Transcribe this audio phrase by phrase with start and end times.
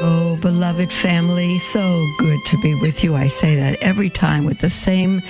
[0.00, 3.14] Oh, beloved family, so good to be with you.
[3.14, 5.22] I say that every time with the same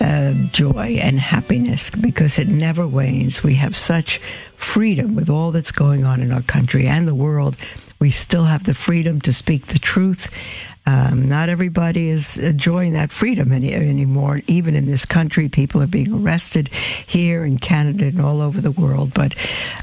[0.00, 3.42] uh, joy and happiness because it never wanes.
[3.42, 4.20] We have such
[4.56, 7.56] freedom with all that's going on in our country and the world.
[7.98, 10.30] We still have the freedom to speak the truth.
[10.86, 14.40] Um, not everybody is enjoying that freedom any, anymore.
[14.46, 16.68] Even in this country, people are being arrested
[17.06, 19.12] here in Canada and all over the world.
[19.12, 19.34] But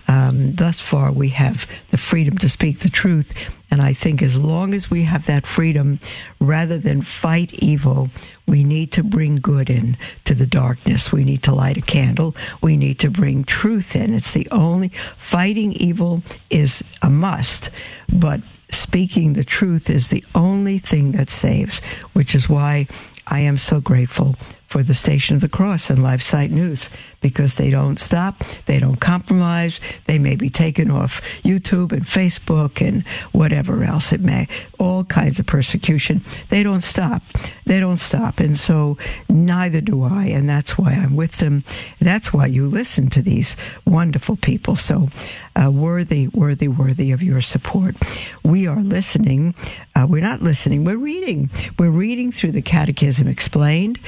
[0.07, 3.33] um, thus far, we have the freedom to speak the truth.
[3.69, 5.99] And I think as long as we have that freedom,
[6.39, 8.09] rather than fight evil,
[8.45, 11.11] we need to bring good in to the darkness.
[11.11, 12.35] We need to light a candle.
[12.61, 14.13] We need to bring truth in.
[14.13, 17.71] It's the only fighting evil is a must,
[18.09, 18.41] but
[18.75, 21.79] speaking the truth is the only thing that saves,
[22.13, 22.87] which is why
[23.27, 24.35] I am so grateful
[24.67, 26.89] for the Station of the Cross and LifeSite News
[27.23, 32.85] because they don't stop, they don't compromise, they may be taken off YouTube and Facebook
[32.85, 36.23] and whatever else it may, all kinds of persecution.
[36.49, 37.23] They don't stop.
[37.65, 38.39] They don't stop.
[38.39, 38.97] And so
[39.29, 40.25] neither do I.
[40.25, 41.63] And that's why I'm with them.
[41.99, 44.75] That's why you listen to these wonderful people.
[44.75, 45.09] So
[45.55, 47.95] uh, worthy, worthy, worthy of your support.
[48.43, 49.55] We are listening.
[49.95, 51.49] Uh, we're not listening, we're reading.
[51.79, 53.99] We're reading through the Catechism Explained.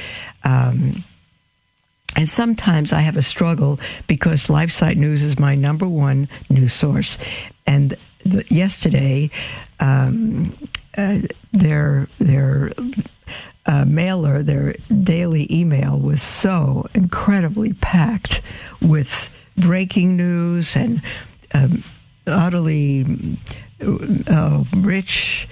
[0.44, 1.04] Um,
[2.16, 7.18] and sometimes I have a struggle because LifeSite News is my number one news source.
[7.66, 9.30] And the, yesterday,
[9.80, 10.56] um,
[10.96, 11.20] uh,
[11.52, 12.72] their their
[13.66, 18.40] uh, mailer, their daily email was so incredibly packed
[18.80, 19.28] with
[19.58, 21.02] breaking news and
[21.52, 21.84] um,
[22.26, 23.38] utterly
[24.28, 25.48] uh, rich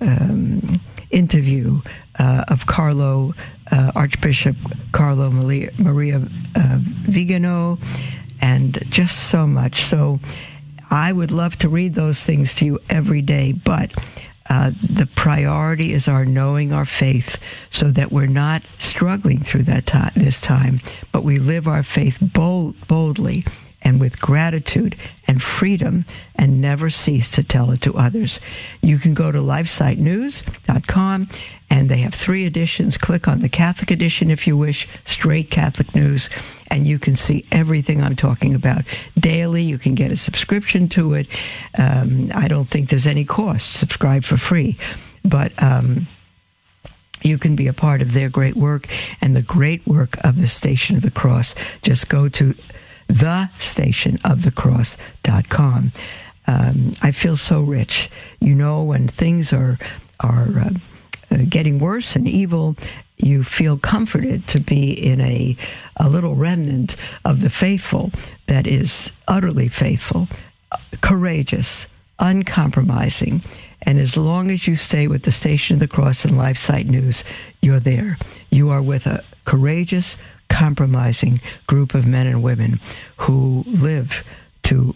[0.00, 1.80] um, interview
[2.18, 3.34] uh, of Carlo
[3.70, 4.56] uh, Archbishop
[4.92, 7.78] Carlo Maria, uh, Vigano,
[8.40, 9.84] and just so much.
[9.84, 10.20] So
[10.90, 13.92] I would love to read those things to you every day, but
[14.50, 17.38] uh, the priority is our knowing our faith
[17.70, 20.80] so that we're not struggling through that this time,
[21.12, 23.44] but we live our faith bold, boldly
[23.84, 24.96] and with gratitude
[25.28, 26.04] and freedom
[26.36, 28.40] and never cease to tell it to others.
[28.80, 31.28] You can go to lifesitenews.com
[31.70, 32.96] and they have three editions.
[32.96, 36.30] Click on the Catholic edition if you wish, straight Catholic news,
[36.68, 38.84] and you can see everything I'm talking about
[39.18, 39.62] daily.
[39.62, 41.26] You can get a subscription to it.
[41.78, 43.74] Um, I don't think there's any cost.
[43.74, 44.78] Subscribe for free.
[45.24, 46.06] But, um,
[47.22, 48.86] you can be a part of their great work
[49.20, 51.54] and the great work of the Station of the Cross.
[51.82, 52.54] Just go to
[53.08, 55.92] thestationofthecross.com.
[56.46, 58.10] Um, I feel so rich.
[58.40, 59.78] You know, when things are
[60.20, 60.70] are uh,
[61.30, 62.76] uh, getting worse and evil,
[63.16, 65.56] you feel comforted to be in a
[65.96, 68.10] a little remnant of the faithful
[68.46, 70.28] that is utterly faithful,
[71.00, 71.86] courageous,
[72.18, 73.42] uncompromising.
[73.82, 77.22] And as long as you stay with the Station of the Cross and LifeSite News,
[77.60, 78.18] you're there.
[78.50, 80.16] You are with a courageous,
[80.54, 82.80] compromising group of men and women
[83.16, 84.24] who live
[84.62, 84.94] to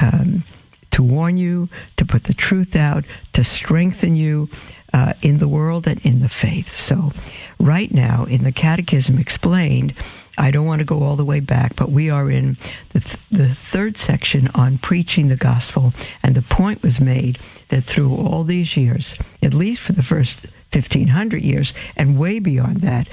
[0.00, 0.42] um,
[0.90, 4.48] to warn you, to put the truth out, to strengthen you
[4.92, 6.76] uh, in the world and in the faith.
[6.76, 7.12] So,
[7.60, 9.94] right now in the Catechism Explained,
[10.38, 12.56] I don't want to go all the way back, but we are in
[12.90, 15.92] the, th- the third section on preaching the gospel,
[16.22, 17.38] and the point was made
[17.68, 20.38] that through all these years, at least for the first
[20.72, 23.08] 1500 years, and way beyond that,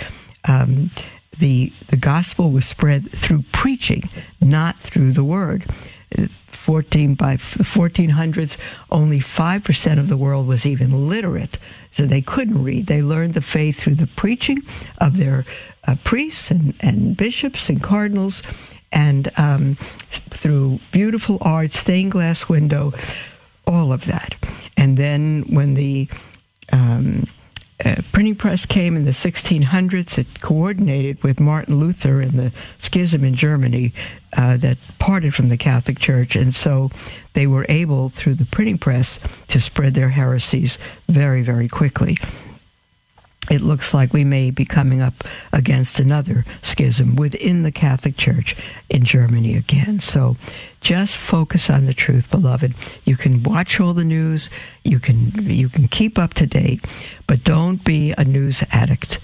[0.46, 0.92] um,
[1.40, 4.10] the the gospel was spread through preaching,
[4.42, 5.66] not through the word.
[6.66, 8.58] 14 by 1400s,
[8.90, 11.60] only 5% of the world was even literate,
[11.92, 12.88] so they couldn't read.
[12.88, 14.64] They learned the faith through the preaching
[14.98, 15.46] of their
[15.88, 18.42] uh, priests and, and bishops and cardinals,
[18.92, 19.78] and um,
[20.10, 22.94] through beautiful art, stained glass window,
[23.68, 24.34] all of that.
[24.78, 26.08] And then when the
[26.72, 27.28] um,
[27.84, 30.18] uh, printing press came in the 1600s.
[30.18, 33.94] It coordinated with Martin Luther and the schism in Germany
[34.38, 36.36] uh, that parted from the Catholic Church.
[36.36, 36.90] And so
[37.34, 39.20] they were able, through the printing press,
[39.50, 40.78] to spread their heresies
[41.10, 42.18] very, very quickly.
[43.50, 48.56] It looks like we may be coming up against another schism within the Catholic Church
[48.90, 50.00] in Germany again.
[50.00, 50.36] So
[50.82, 52.74] just focus on the truth, beloved.
[53.04, 54.50] You can watch all the news,
[54.84, 56.84] you can you can keep up to date,
[57.28, 59.20] but don't be a news addict.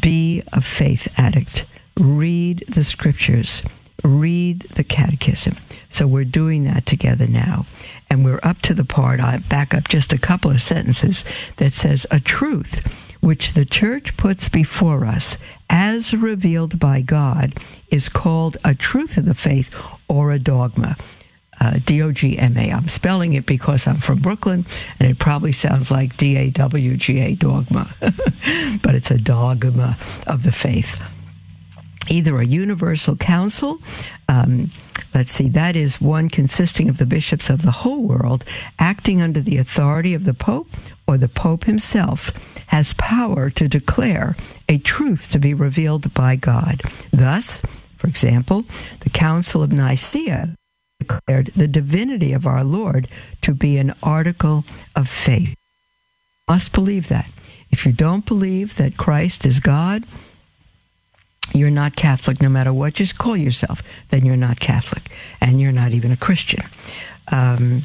[0.00, 1.64] Be a faith addict.
[1.98, 3.62] Read the scriptures.
[4.02, 5.56] Read the catechism.
[5.90, 7.66] So we're doing that together now.
[8.10, 11.24] And we're up to the part, I back up just a couple of sentences,
[11.56, 12.86] that says, A truth
[13.26, 15.36] which the church puts before us
[15.68, 17.58] as revealed by God
[17.90, 19.68] is called a truth of the faith
[20.06, 20.96] or a dogma.
[21.58, 22.70] Uh, D O G M A.
[22.70, 24.64] I'm spelling it because I'm from Brooklyn,
[25.00, 27.92] and it probably sounds like D A W G A dogma,
[28.82, 29.98] but it's a dogma
[30.28, 31.00] of the faith.
[32.08, 33.80] Either a universal council,
[34.28, 34.70] um,
[35.16, 38.44] let's see, that is one consisting of the bishops of the whole world
[38.78, 40.68] acting under the authority of the Pope,
[41.08, 42.30] or the Pope himself
[42.66, 44.36] has power to declare
[44.68, 46.82] a truth to be revealed by God.
[47.12, 47.62] Thus,
[47.96, 48.66] for example,
[49.00, 50.54] the Council of Nicaea
[51.00, 53.08] declared the divinity of our Lord
[53.40, 55.48] to be an article of faith.
[55.48, 55.56] You
[56.46, 57.30] must believe that.
[57.70, 60.04] If you don't believe that Christ is God,
[61.54, 62.94] you're not Catholic no matter what.
[62.94, 65.10] Just call yourself, then you're not Catholic,
[65.40, 66.64] and you're not even a Christian.
[67.28, 67.82] Um,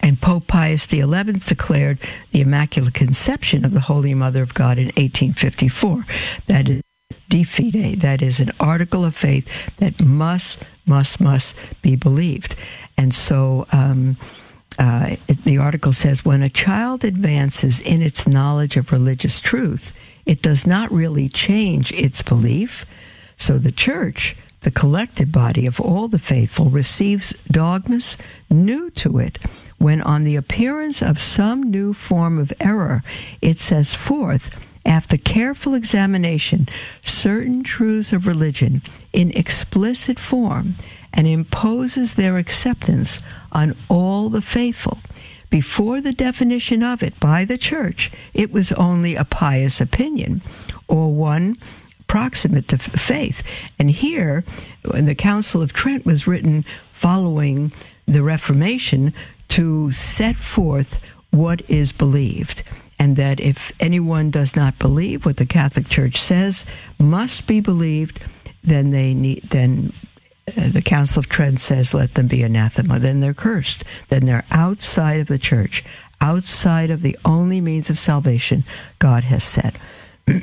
[0.00, 1.02] and Pope Pius XI
[1.46, 1.98] declared
[2.32, 6.06] the Immaculate Conception of the Holy Mother of God in 1854.
[6.46, 6.82] That is
[7.28, 9.48] de fide, that is an article of faith
[9.78, 12.54] that must, must, must be believed.
[12.96, 14.16] And so um,
[14.78, 19.92] uh, the article says when a child advances in its knowledge of religious truth,
[20.26, 22.84] it does not really change its belief.
[23.36, 28.16] So the church, the collected body of all the faithful, receives dogmas
[28.50, 29.38] new to it
[29.78, 33.02] when on the appearance of some new form of error,
[33.40, 36.68] it says forth, after careful examination,
[37.02, 38.82] certain truths of religion
[39.12, 40.76] in explicit form
[41.12, 43.18] and imposes their acceptance
[43.52, 44.98] on all the faithful.
[45.50, 50.42] Before the definition of it by the church, it was only a pious opinion
[50.88, 51.56] or one
[52.08, 53.42] proximate to faith.
[53.78, 54.44] And here,
[54.84, 57.72] when the Council of Trent was written following
[58.06, 59.12] the Reformation,
[59.48, 60.98] to set forth
[61.30, 62.62] what is believed
[62.98, 66.64] and that if anyone does not believe what the Catholic Church says
[66.98, 68.20] must be believed,
[68.64, 69.92] then they need then
[70.54, 72.98] the Council of Trent says let them be anathema.
[72.98, 73.84] Then they're cursed.
[74.08, 75.84] Then they're outside of the church,
[76.20, 78.64] outside of the only means of salvation
[78.98, 79.76] God has set.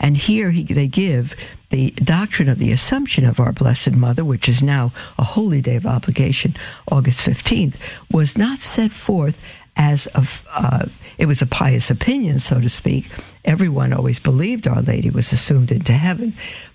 [0.00, 1.34] And here he, they give
[1.70, 5.76] the doctrine of the Assumption of our Blessed Mother, which is now a holy day
[5.76, 6.56] of obligation,
[6.90, 7.76] August 15th,
[8.10, 9.40] was not set forth
[9.76, 10.86] as a, uh,
[11.18, 13.08] it was a pious opinion, so to speak.
[13.44, 16.34] Everyone always believed Our Lady was assumed into heaven,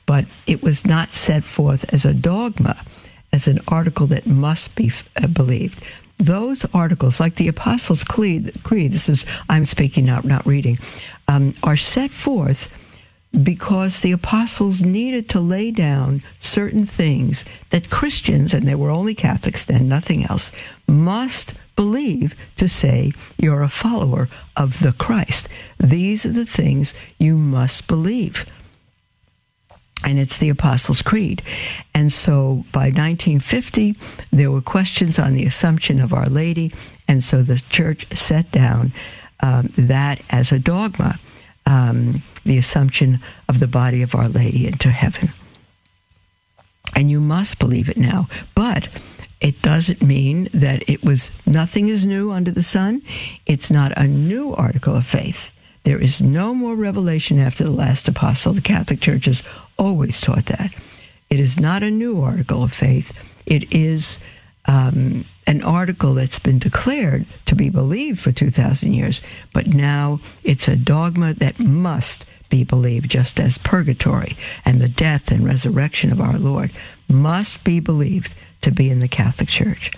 [0.10, 2.84] but it was not set forth as a dogma,
[3.32, 4.92] as an article that must be
[5.22, 5.80] uh, believed
[6.18, 10.80] those articles, like the Apostles' Creed, Creed this is I'm speaking, not reading,
[11.28, 12.70] um, are set forth
[13.44, 19.14] because the apostles needed to lay down certain things that Christians, and they were only
[19.14, 20.52] Catholics then, nothing else,
[20.88, 24.28] must believe to say you're a follower
[24.58, 25.48] of the Christ.
[25.80, 28.44] These are the things you must believe.
[30.04, 31.42] And it's the Apostles' Creed.
[31.94, 33.96] And so by 1950,
[34.31, 36.72] there were questions on the Assumption of Our Lady.
[37.07, 38.94] And so the church set down
[39.41, 41.20] um, that as a dogma
[41.65, 45.32] um, the assumption of the body of Our Lady into heaven.
[46.96, 48.27] And you must believe it now.
[48.56, 48.88] But
[49.39, 53.01] it doesn't mean that it was nothing is new under the sun.
[53.46, 55.51] It's not a new article of faith.
[55.83, 58.53] There is no more revelation after the last apostle.
[58.53, 59.43] The Catholic Church has
[59.77, 60.71] always taught that.
[61.29, 63.17] It is not a new article of faith.
[63.45, 64.19] It is
[64.65, 69.21] um, an article that's been declared to be believed for 2,000 years,
[69.53, 75.31] but now it's a dogma that must be believed, just as purgatory and the death
[75.31, 76.71] and resurrection of our Lord
[77.07, 79.91] must be believed to be in the Catholic Church.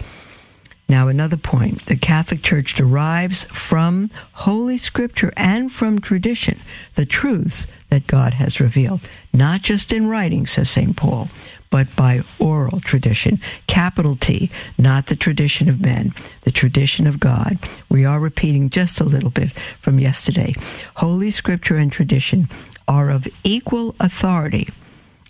[0.91, 6.59] Now, another point the Catholic Church derives from Holy Scripture and from tradition
[6.95, 8.99] the truths that God has revealed,
[9.31, 10.97] not just in writing, says St.
[10.97, 11.29] Paul,
[11.69, 17.57] but by oral tradition, capital T, not the tradition of men, the tradition of God.
[17.87, 20.55] We are repeating just a little bit from yesterday.
[20.95, 22.49] Holy Scripture and tradition
[22.89, 24.67] are of equal authority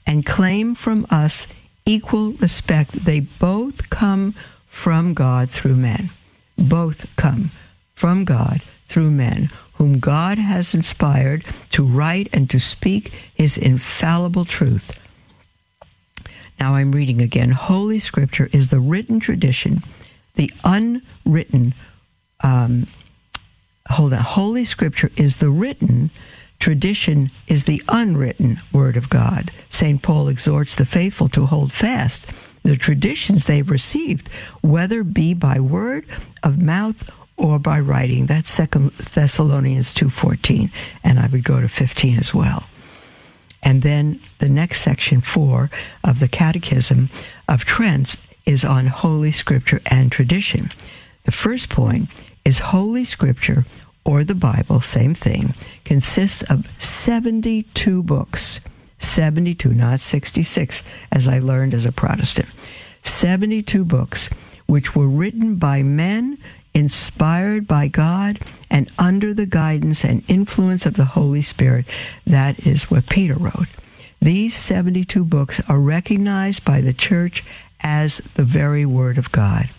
[0.07, 1.45] and claim from us
[1.85, 3.05] equal respect.
[3.05, 4.33] They both come
[4.71, 6.09] from God through men.
[6.57, 7.51] Both come
[7.93, 14.45] from God through men, whom God has inspired to write and to speak his infallible
[14.45, 14.97] truth.
[16.59, 17.51] Now I'm reading again.
[17.51, 19.83] Holy Scripture is the written tradition,
[20.35, 21.75] the unwritten.
[22.39, 22.87] Um,
[23.87, 24.23] hold on.
[24.23, 26.09] Holy Scripture is the written
[26.59, 29.51] tradition, is the unwritten Word of God.
[29.69, 30.01] St.
[30.01, 32.25] Paul exhorts the faithful to hold fast
[32.63, 34.29] the traditions they've received,
[34.61, 36.05] whether be by word
[36.43, 38.27] of mouth or by writing.
[38.27, 40.71] That's Second Thessalonians 2:14,
[41.03, 42.67] and I would go to 15 as well.
[43.63, 45.69] And then the next section 4
[46.03, 47.09] of the Catechism
[47.47, 48.15] of Trent
[48.45, 50.71] is on Holy Scripture and tradition.
[51.23, 52.09] The first point
[52.43, 53.65] is Holy Scripture
[54.03, 55.53] or the Bible, same thing,
[55.85, 58.59] consists of 72 books.
[59.01, 62.49] 72, not 66, as I learned as a Protestant.
[63.03, 64.29] 72 books
[64.67, 66.37] which were written by men
[66.73, 68.39] inspired by God
[68.69, 71.85] and under the guidance and influence of the Holy Spirit.
[72.25, 73.67] That is what Peter wrote.
[74.21, 77.43] These 72 books are recognized by the church
[77.81, 79.69] as the very Word of God.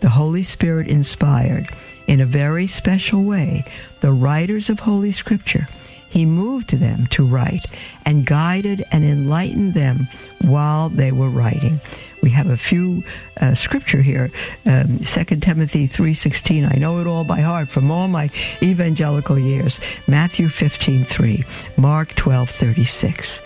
[0.00, 1.68] The Holy Spirit inspired,
[2.06, 3.64] in a very special way,
[4.02, 5.68] the writers of Holy Scripture.
[6.14, 7.66] He moved them to write
[8.06, 10.08] and guided and enlightened them
[10.40, 11.80] while they were writing
[12.24, 13.04] we have a few
[13.42, 14.32] uh, scripture here.
[14.64, 18.30] Um, 2 Timothy 3.16, I know it all by heart from all my
[18.62, 19.78] evangelical years.
[20.06, 21.44] Matthew 15.3,
[21.76, 23.42] Mark 12.36.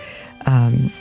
[0.46, 0.92] Um,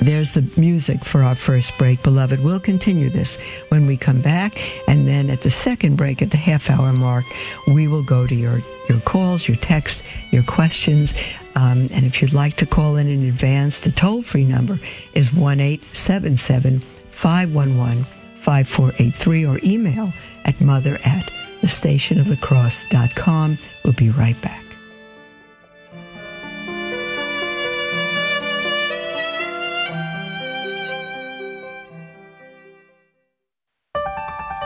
[0.00, 2.42] there's the music for our first break, beloved.
[2.42, 3.38] We'll continue this
[3.68, 4.58] when we come back.
[4.88, 7.24] And then at the second break, at the half hour mark,
[7.68, 11.14] we will go to your, your calls, your text, your questions.
[11.54, 14.78] Um, and if you'd like to call in in advance, the toll free number
[15.14, 18.04] is 1 877 511
[18.40, 20.12] 5483 or email
[20.44, 23.58] at mother at thestationofthecross.com.
[23.82, 24.65] We'll be right back.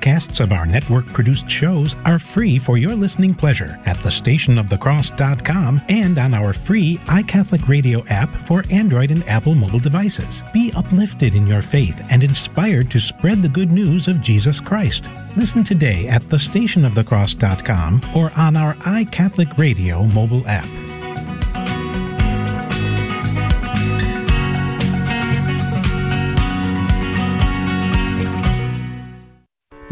[0.00, 6.18] Podcasts of our network produced shows are free for your listening pleasure at thestationofthecross.com and
[6.18, 10.42] on our free iCatholic Radio app for Android and Apple mobile devices.
[10.54, 15.10] Be uplifted in your faith and inspired to spread the good news of Jesus Christ.
[15.36, 20.89] Listen today at thestationofthecross.com or on our iCatholic Radio mobile app.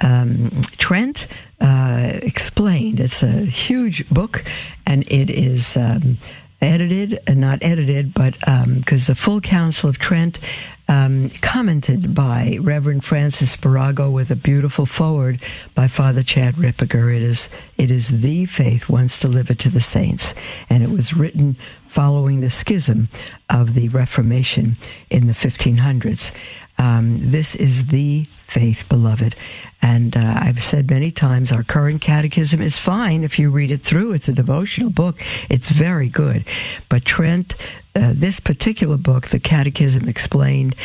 [0.00, 1.26] um, Trent
[1.60, 3.00] uh, Explained.
[3.00, 4.44] It's a huge book,
[4.86, 5.76] and it is.
[5.76, 6.18] Um,
[6.60, 10.40] edited, and not edited, but because um, the full Council of Trent
[10.88, 15.42] um, commented by Reverend Francis Spirago with a beautiful foreword
[15.74, 17.14] by Father Chad Ripperger.
[17.14, 20.34] It is it is the faith once delivered to the saints,
[20.70, 23.08] and it was written following the schism
[23.50, 24.76] of the Reformation
[25.10, 26.32] in the 1500s.
[26.78, 29.34] Um, this is the faith, beloved.
[29.82, 33.82] And uh, I've said many times our current catechism is fine if you read it
[33.82, 34.12] through.
[34.12, 35.20] It's a devotional book,
[35.50, 36.44] it's very good.
[36.88, 37.54] But Trent,
[37.94, 40.76] uh, this particular book, The Catechism Explained,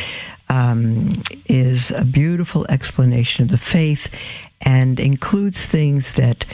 [0.48, 4.08] um, is a beautiful explanation of the faith
[4.60, 6.44] and includes things that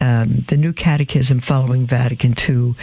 [0.00, 2.74] um, the new catechism following Vatican II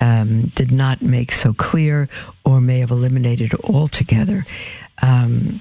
[0.00, 2.08] um, did not make so clear
[2.44, 4.44] or may have eliminated altogether.
[5.02, 5.60] Um,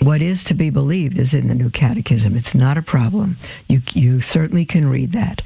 [0.00, 2.36] what is to be believed is in the New Catechism.
[2.36, 3.36] It's not a problem.
[3.68, 5.42] You you certainly can read that.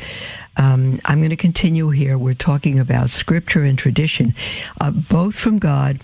[0.56, 2.16] Um, I'm going to continue here.
[2.16, 4.34] We're talking about Scripture and tradition,
[4.80, 6.00] uh, both from God.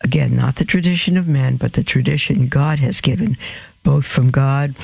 [0.00, 3.36] Again, not the tradition of men, but the tradition God has given,
[3.84, 4.74] both from God.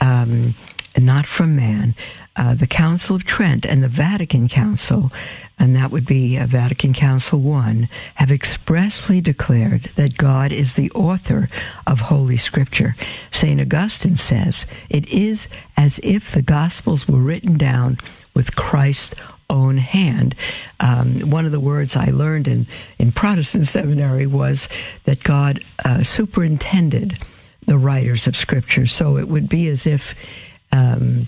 [0.00, 0.54] Um,
[0.98, 1.94] not from man.
[2.36, 5.10] Uh, the Council of Trent and the Vatican Council,
[5.58, 10.90] and that would be uh, Vatican Council I, have expressly declared that God is the
[10.90, 11.48] author
[11.86, 12.94] of Holy Scripture.
[13.32, 13.60] St.
[13.60, 17.98] Augustine says, It is as if the Gospels were written down
[18.34, 19.14] with Christ's
[19.48, 20.34] own hand.
[20.80, 22.66] Um, one of the words I learned in,
[22.98, 24.68] in Protestant seminary was
[25.04, 27.18] that God uh, superintended
[27.66, 28.86] the writers of Scripture.
[28.86, 30.14] So it would be as if
[30.72, 31.26] um,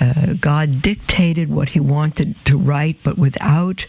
[0.00, 3.86] uh, God dictated what he wanted to write, but without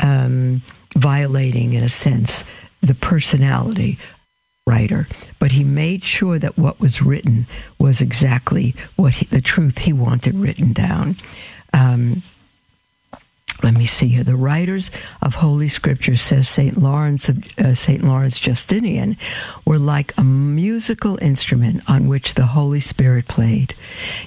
[0.00, 0.62] um,
[0.96, 2.44] violating, in a sense,
[2.82, 3.98] the personality
[4.66, 5.08] writer.
[5.38, 7.46] But he made sure that what was written
[7.78, 11.16] was exactly what he, the truth he wanted written down.
[11.72, 12.22] Um,
[13.62, 14.22] let me see here.
[14.22, 19.16] The writers of Holy Scripture, says Saint Lawrence uh, Saint Lawrence Justinian,
[19.64, 23.74] were like a musical instrument on which the Holy Spirit played.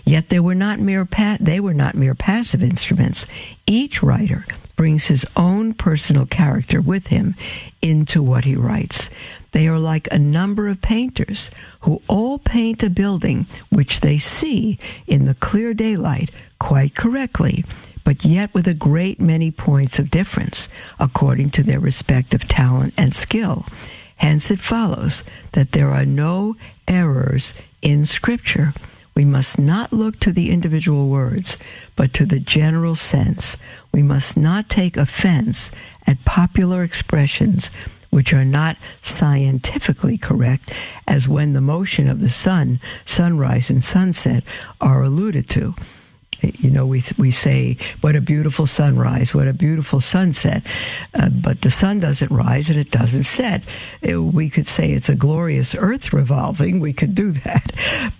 [0.03, 3.25] Yet they were not mere pa- they were not mere passive instruments.
[3.65, 4.45] Each writer
[4.75, 7.35] brings his own personal character with him
[7.81, 9.09] into what he writes.
[9.51, 14.79] They are like a number of painters who all paint a building which they see
[15.07, 17.63] in the clear daylight quite correctly
[18.03, 20.67] but yet with a great many points of difference
[20.99, 23.65] according to their respective talent and skill.
[24.17, 26.55] Hence, it follows that there are no
[26.87, 28.73] errors in Scripture.
[29.15, 31.57] We must not look to the individual words,
[31.95, 33.57] but to the general sense.
[33.91, 35.71] We must not take offense
[36.05, 37.69] at popular expressions
[38.11, 40.71] which are not scientifically correct,
[41.07, 44.43] as when the motion of the sun, sunrise, and sunset
[44.81, 45.73] are alluded to
[46.41, 50.63] you know, we we say what a beautiful sunrise, what a beautiful sunset,
[51.13, 53.63] uh, but the sun doesn't rise and it doesn't set.
[54.01, 56.79] It, uh, we could say it's a glorious Earth revolving.
[56.79, 57.71] We could do that,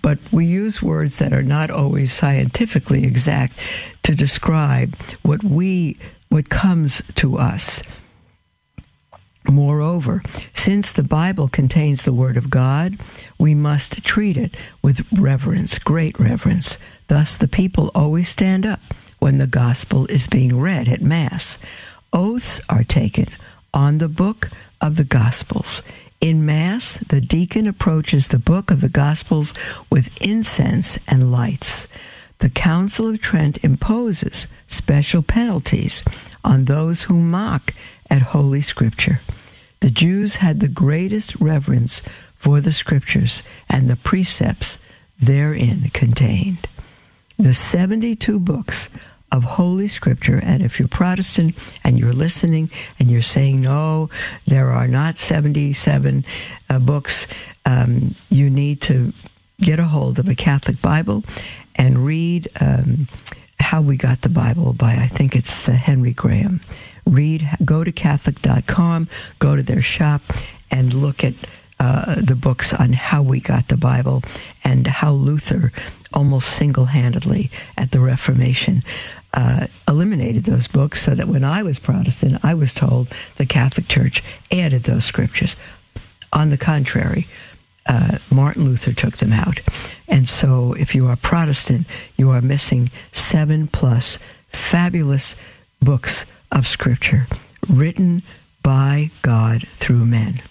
[0.02, 3.58] but we use words that are not always scientifically exact
[4.04, 7.82] to describe what we what comes to us.
[9.48, 10.22] Moreover,
[10.54, 12.98] since the Bible contains the Word of God,
[13.38, 16.78] we must treat it with reverence, great reverence.
[17.08, 18.80] Thus, the people always stand up
[19.18, 21.58] when the gospel is being read at Mass.
[22.12, 23.28] Oaths are taken
[23.74, 24.50] on the book
[24.80, 25.82] of the Gospels.
[26.20, 29.52] In Mass, the deacon approaches the book of the Gospels
[29.90, 31.88] with incense and lights.
[32.38, 36.02] The Council of Trent imposes special penalties
[36.44, 37.74] on those who mock
[38.12, 39.20] at Holy Scripture.
[39.80, 42.02] The Jews had the greatest reverence
[42.36, 44.78] for the Scriptures and the precepts
[45.18, 46.68] therein contained
[47.38, 48.88] the 72 books
[49.32, 50.38] of Holy Scripture.
[50.42, 54.10] And if you're Protestant and you're listening and you're saying, no,
[54.46, 56.24] there are not 77
[56.68, 57.26] uh, books,
[57.64, 59.12] um, you need to
[59.60, 61.24] get a hold of a Catholic Bible
[61.76, 63.08] and read um,
[63.58, 66.60] How We Got the Bible by, I think it's uh, Henry Graham.
[67.06, 70.22] Read, go to Catholic.com, go to their shop,
[70.70, 71.34] and look at
[71.80, 74.22] uh, the books on how we got the Bible
[74.62, 75.72] and how Luther
[76.14, 78.84] almost single handedly at the Reformation.
[79.34, 83.88] Uh, eliminated those books so that when I was Protestant, I was told the Catholic
[83.88, 85.56] Church added those scriptures.
[86.32, 87.26] On the contrary,
[87.86, 89.60] uh, Martin Luther took them out.
[90.06, 91.86] And so if you are Protestant,
[92.16, 94.18] you are missing seven plus
[94.50, 95.34] fabulous
[95.80, 97.26] books of Scripture
[97.68, 98.22] written
[98.62, 100.42] by God through men.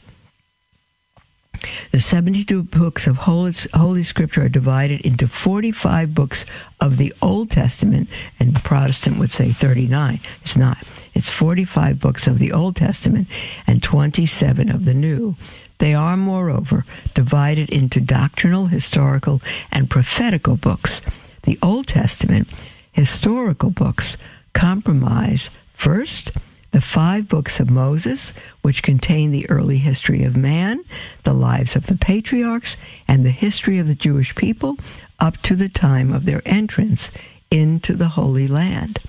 [1.92, 6.46] The 72 books of Holy, Holy Scripture are divided into 45 books
[6.80, 8.10] of the Old Testament,
[8.40, 10.20] and the Protestant would say 39.
[10.42, 10.80] It's not.
[11.14, 13.28] It's 45 books of the Old Testament
[13.68, 15.36] and 27 of the New.
[15.78, 21.02] They are, moreover, divided into doctrinal, historical, and prophetical books.
[21.44, 22.48] The Old Testament
[22.92, 24.18] historical books
[24.54, 25.50] comprise
[25.82, 26.32] first
[26.74, 30.86] the five books of Moses, which contain the early history of man,
[31.24, 34.78] the lives of the patriarchs, and the history of the Jewish people
[35.20, 37.10] up to the time of their entrance
[37.50, 39.00] into the Holy Land.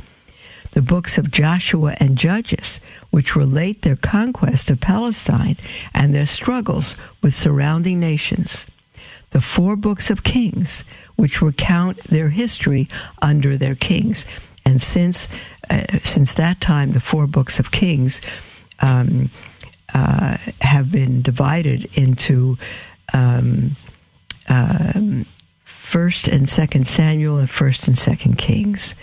[0.71, 2.81] The books of Joshua and Judges,
[3.11, 5.59] which relate their conquest of Palestine
[5.93, 8.65] and their struggles with surrounding nations.
[9.33, 10.85] The four books of Kings,
[11.17, 12.89] which recount their history
[13.21, 14.25] under their kings.
[14.65, 15.29] And since
[15.71, 18.21] uh, since that time, the four books of Kings
[18.81, 19.31] um,
[19.95, 22.59] uh, have been divided into
[23.13, 23.77] um,
[24.49, 25.27] um,
[25.65, 28.95] First and Second Samuel and First and Second Kings.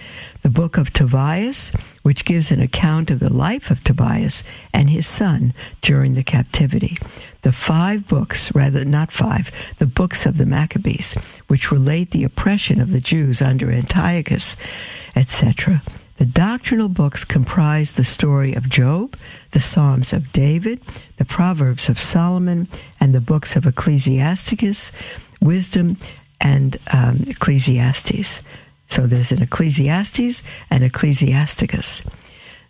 [0.42, 4.42] The book of Tobias, which gives an account of the life of Tobias
[4.74, 6.98] and his son during the captivity.
[7.44, 11.14] The five books, rather not five, the books of the Maccabees,
[11.48, 14.56] which relate the oppression of the Jews under Antiochus,
[15.16, 15.84] etc.
[16.20, 19.16] The doctrinal books comprise the story of Job,
[19.52, 20.82] the Psalms of David,
[21.16, 22.68] the Proverbs of Solomon,
[23.00, 24.92] and the books of Ecclesiasticus,
[25.40, 25.96] Wisdom,
[26.42, 28.42] and um, Ecclesiastes.
[28.90, 32.02] So there's an Ecclesiastes and Ecclesiasticus.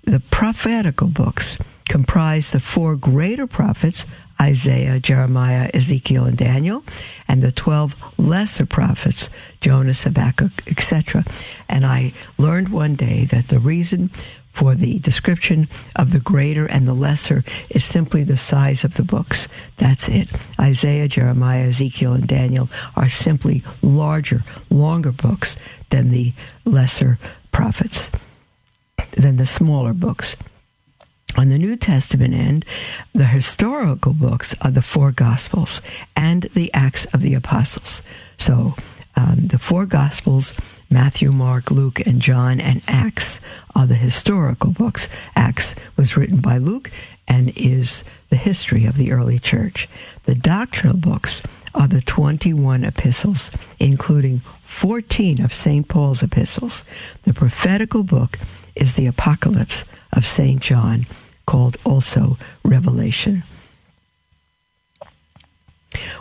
[0.03, 1.57] The prophetical books
[1.87, 4.05] comprise the four greater prophets
[4.41, 6.83] Isaiah, Jeremiah, Ezekiel, and Daniel,
[7.27, 9.29] and the 12 lesser prophets,
[9.61, 11.25] Jonas, Habakkuk, etc.
[11.67, 14.09] And I learned one day that the reason
[14.51, 19.03] for the description of the greater and the lesser is simply the size of the
[19.03, 19.47] books.
[19.77, 20.27] That's it.
[20.59, 25.55] Isaiah, Jeremiah, Ezekiel, and Daniel are simply larger, longer books
[25.91, 26.33] than the
[26.65, 27.19] lesser
[27.51, 28.09] prophets,
[29.11, 30.35] than the smaller books.
[31.39, 32.65] On the New Testament end,
[33.13, 35.79] the historical books are the four Gospels
[36.13, 38.01] and the Acts of the Apostles.
[38.37, 38.75] So
[39.15, 40.53] um, the four Gospels,
[40.89, 43.39] Matthew, Mark, Luke, and John, and Acts
[43.73, 45.07] are the historical books.
[45.33, 46.91] Acts was written by Luke
[47.25, 49.87] and is the history of the early church.
[50.25, 51.41] The doctrinal books
[51.73, 53.49] are the 21 epistles,
[53.79, 55.87] including 14 of St.
[55.87, 56.83] Paul's epistles.
[57.23, 58.37] The prophetical book
[58.75, 60.61] is the Apocalypse of St.
[60.61, 61.05] John,
[61.49, 63.41] called also Revelation,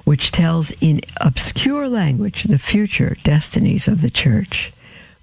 [0.05, 4.73] which tells in obscure language the future destinies of the church.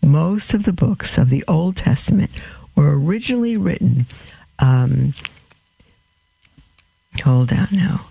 [0.03, 2.29] Most of the books of the Old Testament
[2.75, 4.05] were originally written.
[4.59, 5.15] Um,
[7.23, 8.05] hold on now.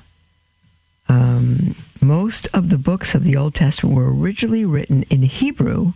[1.09, 5.93] Um, most of the books of the Old Testament were originally written in Hebrew,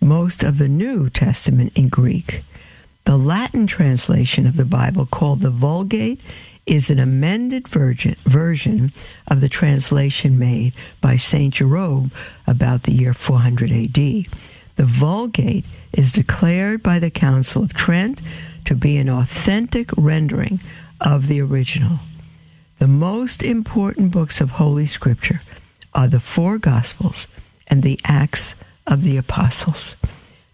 [0.00, 2.44] most of the New Testament in Greek.
[3.08, 6.20] The Latin translation of the Bible, called the Vulgate,
[6.66, 8.92] is an amended version, version
[9.28, 11.54] of the translation made by St.
[11.54, 12.12] Jerome
[12.46, 13.94] about the year 400 AD.
[13.94, 14.26] The
[14.84, 18.20] Vulgate is declared by the Council of Trent
[18.66, 20.60] to be an authentic rendering
[21.00, 22.00] of the original.
[22.78, 25.40] The most important books of Holy Scripture
[25.94, 27.26] are the four Gospels
[27.68, 28.54] and the Acts
[28.86, 29.96] of the Apostles.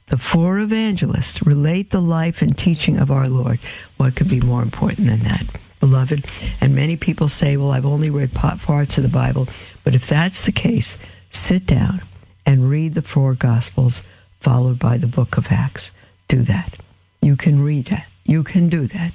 [0.09, 3.59] The four evangelists relate the life and teaching of our Lord.
[3.97, 5.47] What could be more important than that,
[5.81, 6.27] beloved?
[6.61, 9.49] And many people say, well, I've only read parts of the Bible.
[9.83, 10.99] But if that's the case,
[11.31, 12.03] sit down
[12.45, 14.03] and read the four Gospels,
[14.40, 15.90] followed by the book of Acts.
[16.29, 16.75] Do that.
[17.23, 18.07] You can read that.
[18.25, 19.12] You can do that.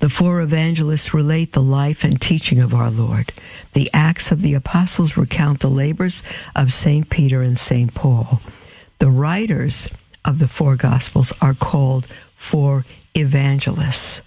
[0.00, 3.32] The four evangelists relate the life and teaching of our Lord.
[3.72, 6.22] The Acts of the Apostles recount the labors
[6.54, 7.08] of St.
[7.08, 7.92] Peter and St.
[7.94, 8.40] Paul.
[8.98, 9.88] The writers
[10.24, 12.84] of the four Gospels are called four
[13.14, 14.20] evangelists.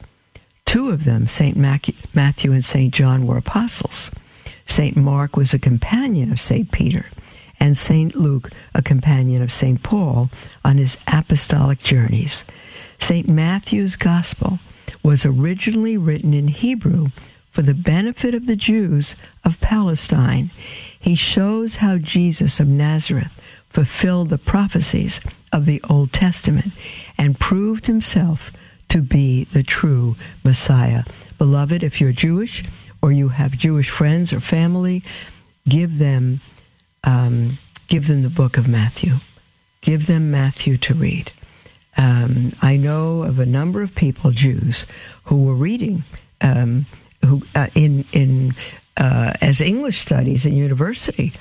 [0.66, 1.58] Two of them, St.
[1.58, 2.94] Matthew and St.
[2.94, 4.10] John, were apostles.
[4.68, 4.96] St.
[4.96, 6.72] Mark was a companion of St.
[6.72, 7.08] Peter,
[7.60, 8.16] and St.
[8.16, 9.84] Luke, a companion of St.
[9.84, 10.30] Paul
[10.64, 12.46] on his apostolic journeys.
[13.00, 13.28] St.
[13.28, 14.60] Matthew's Gospel
[15.04, 17.10] was originally written in Hebrew
[17.52, 20.52] for the benefit of the Jews of Palestine.
[20.98, 23.32] He shows how Jesus of Nazareth
[23.72, 25.20] fulfilled the prophecies
[25.52, 26.74] of the Old Testament
[27.18, 28.52] and proved himself
[28.90, 31.04] to be the true Messiah.
[31.38, 32.64] Beloved, if you're Jewish
[33.02, 35.04] or you have Jewish friends or family,
[35.68, 36.42] give them
[37.04, 37.58] um,
[37.88, 39.18] give them the book of Matthew.
[39.82, 41.32] Give them Matthew to read.
[41.98, 44.86] Um, I know of a number of people, Jews,
[45.26, 46.04] who were reading
[46.42, 46.86] um,
[47.26, 48.56] who uh, in in
[48.98, 51.34] uh, as English studies in university,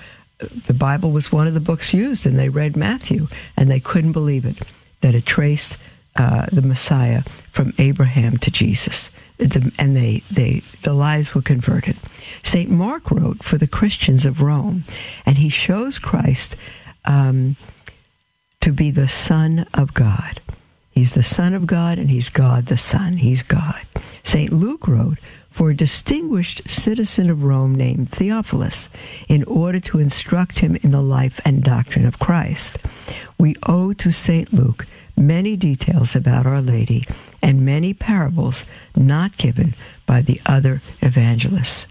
[0.66, 4.12] the Bible was one of the books used, and they read Matthew, and they couldn't
[4.12, 4.58] believe it
[5.00, 5.76] that it traced
[6.16, 7.22] uh, the Messiah
[7.52, 9.10] from Abraham to Jesus.
[9.38, 11.96] The, and they, they, the lives were converted.
[12.42, 12.70] St.
[12.70, 14.84] Mark wrote for the Christians of Rome,
[15.24, 16.56] and he shows Christ
[17.06, 17.56] um,
[18.60, 20.40] to be the Son of God.
[20.90, 23.14] He's the Son of God, and he's God the Son.
[23.14, 23.80] He's God.
[24.24, 24.52] St.
[24.52, 25.18] Luke wrote
[25.50, 28.88] for a distinguished citizen of Rome named Theophilus
[29.28, 32.78] in order to instruct him in the life and doctrine of Christ.
[33.38, 34.52] We owe to St.
[34.52, 34.86] Luke
[35.16, 37.06] many details about Our Lady
[37.42, 38.64] and many parables
[38.96, 39.74] not given
[40.06, 41.86] by the other evangelists.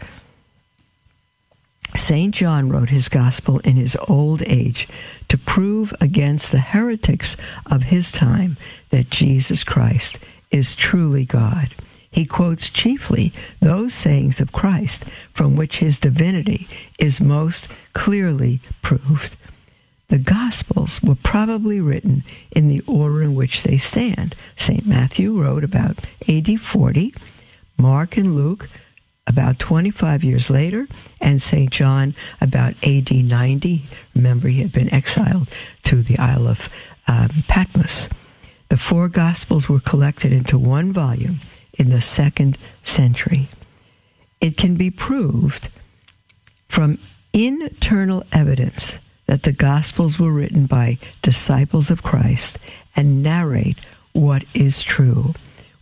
[1.95, 2.33] St.
[2.33, 4.87] John wrote his gospel in his old age
[5.27, 8.57] to prove against the heretics of his time
[8.89, 10.19] that Jesus Christ
[10.51, 11.73] is truly God.
[12.11, 16.67] He quotes chiefly those sayings of Christ from which his divinity
[16.97, 19.35] is most clearly proved.
[20.09, 24.35] The Gospels were probably written in the order in which they stand.
[24.57, 24.85] St.
[24.87, 27.13] Matthew wrote about AD 40,
[27.77, 28.69] Mark and Luke
[29.27, 30.87] about 25 years later,
[31.21, 31.69] and St.
[31.69, 33.85] John about AD 90.
[34.15, 35.47] Remember, he had been exiled
[35.83, 36.69] to the Isle of
[37.07, 38.09] um, Patmos.
[38.69, 41.41] The four Gospels were collected into one volume
[41.79, 43.49] in the second century.
[44.41, 45.69] It can be proved
[46.67, 46.99] from
[47.33, 52.57] internal evidence that the Gospels were written by disciples of Christ
[52.95, 53.77] and narrate
[54.13, 55.33] what is true.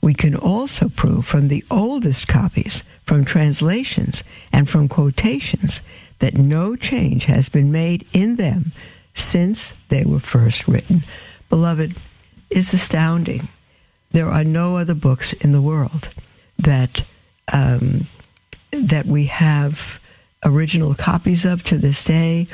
[0.02, 5.82] We can also prove from the oldest copies, from translations, and from quotations
[6.20, 8.72] that no change has been made in them
[9.16, 11.04] since they were first written.
[11.50, 11.96] Beloved,
[12.50, 13.48] is astounding.
[14.12, 16.10] There are no other books in the world
[16.60, 17.04] that
[17.52, 18.08] um,
[18.72, 20.00] that we have
[20.43, 22.48] original copies of to this day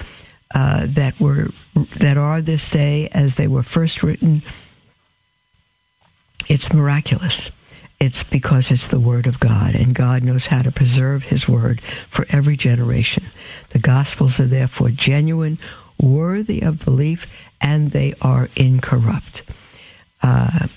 [0.54, 1.50] uh, that were
[1.98, 4.44] that are this day as they were first written.
[6.48, 7.50] It's miraculous.
[8.00, 11.82] It's because it's the Word of God, and God knows how to preserve His Word
[12.10, 13.24] for every generation.
[13.70, 15.58] The Gospels are therefore genuine,
[15.98, 17.28] worthy of belief,
[17.62, 19.44] and they are incorrupt.
[20.22, 20.68] Uh,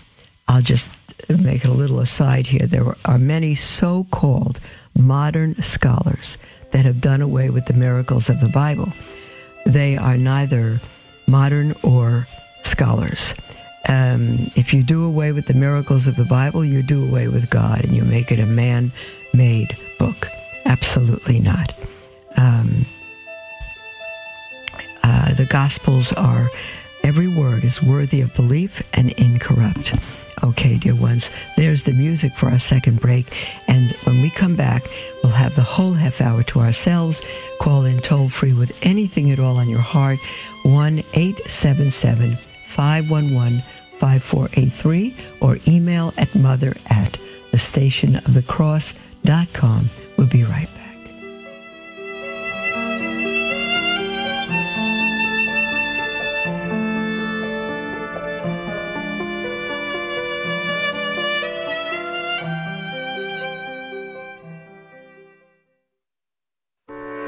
[0.49, 0.91] I'll just
[1.29, 2.67] make a little aside here.
[2.67, 4.61] There are many so called
[4.97, 6.39] modern scholars
[6.73, 8.93] that have done away with the miracles of the Bible
[9.67, 10.81] they are neither
[11.27, 12.27] modern or
[12.63, 13.35] scholars.
[13.89, 17.51] Um, if you do away with the miracles of the Bible, you do away with
[17.51, 18.93] God and you make it a man
[19.35, 20.29] made book.
[20.65, 21.75] Absolutely not.
[22.37, 22.87] Um,
[25.03, 26.51] uh, the Gospels are,
[27.03, 29.95] every word is worthy of belief and incorrupt.
[30.45, 33.35] Okay, dear ones, there's the music for our second break.
[33.69, 34.87] And when we come back,
[35.23, 37.23] we'll have the whole half hour to ourselves.
[37.59, 40.19] Call in toll free with anything at all on your heart
[40.65, 43.63] 1 877 511
[43.99, 47.19] 5483 or email at mother at
[47.51, 49.91] the station of the cross.com.
[50.19, 50.86] We'll be right back.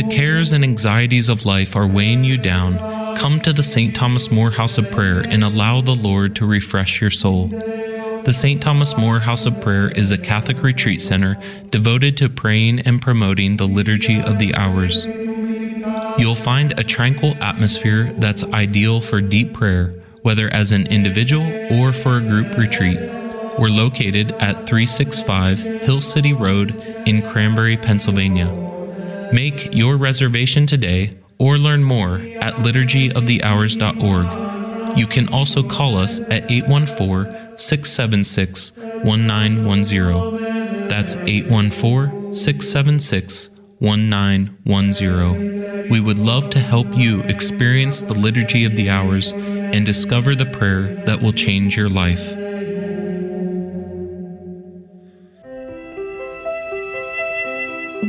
[0.00, 2.78] the cares and anxieties of life are weighing you down,
[3.18, 3.94] come to the St.
[3.94, 7.48] Thomas More House of Prayer and allow the Lord to refresh your soul.
[7.48, 8.62] The St.
[8.62, 13.58] Thomas More House of Prayer is a Catholic retreat center devoted to praying and promoting
[13.58, 15.04] the Liturgy of the Hours.
[16.18, 21.92] You'll find a tranquil atmosphere that's ideal for deep prayer, whether as an individual or
[21.92, 22.98] for a group retreat.
[23.58, 26.74] We're located at 365 Hill City Road
[27.06, 28.69] in Cranberry, Pennsylvania.
[29.32, 34.98] Make your reservation today or learn more at liturgyofthehours.org.
[34.98, 38.72] You can also call us at 814 676
[39.04, 40.88] 1910.
[40.88, 45.90] That's 814 676 1910.
[45.90, 50.46] We would love to help you experience the Liturgy of the Hours and discover the
[50.46, 52.39] prayer that will change your life.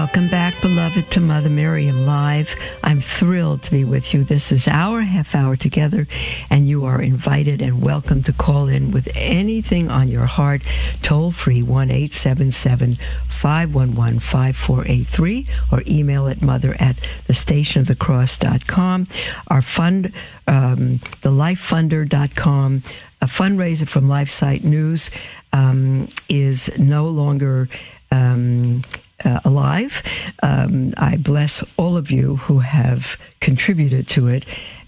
[0.00, 2.56] Welcome back, beloved, to Mother Miriam Live.
[2.82, 4.24] I'm thrilled to be with you.
[4.24, 6.08] This is our half hour together,
[6.48, 10.62] and you are invited and welcome to call in with anything on your heart.
[11.02, 12.96] Toll free 1 877
[13.28, 16.96] 511 5483 or email at mother at
[17.28, 19.06] thestationofthecross.com.
[19.48, 20.14] Our fund,
[20.46, 22.82] um, thelifefunder.com,
[23.20, 25.10] a fundraiser from LifeSite News,
[25.52, 27.68] um, is no longer.
[28.10, 28.82] Um,
[29.24, 30.02] uh, alive.
[30.42, 34.44] Um, I bless all of you who have contributed to it.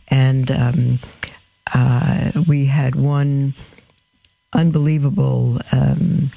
[0.08, 0.98] And um,
[1.74, 3.54] uh, we had one
[4.52, 6.30] unbelievable um,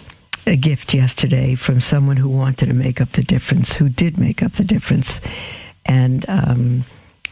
[0.60, 4.54] gift yesterday from someone who wanted to make up the difference, who did make up
[4.54, 5.20] the difference.
[5.86, 6.86] And um,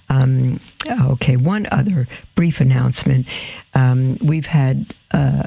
[0.09, 3.25] Um, okay, one other brief announcement.
[3.73, 4.93] Um, we've had.
[5.11, 5.43] Uh,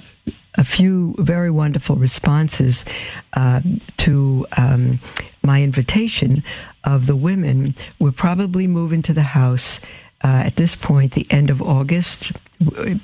[0.57, 2.85] a few very wonderful responses
[3.33, 3.61] uh,
[3.97, 5.01] to um,
[5.45, 6.43] my invitation
[6.85, 7.75] of the women.
[7.99, 9.81] We're probably move into the house
[10.23, 12.33] uh, at this point, the end of August,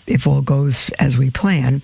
[0.07, 1.83] if all goes as we plan.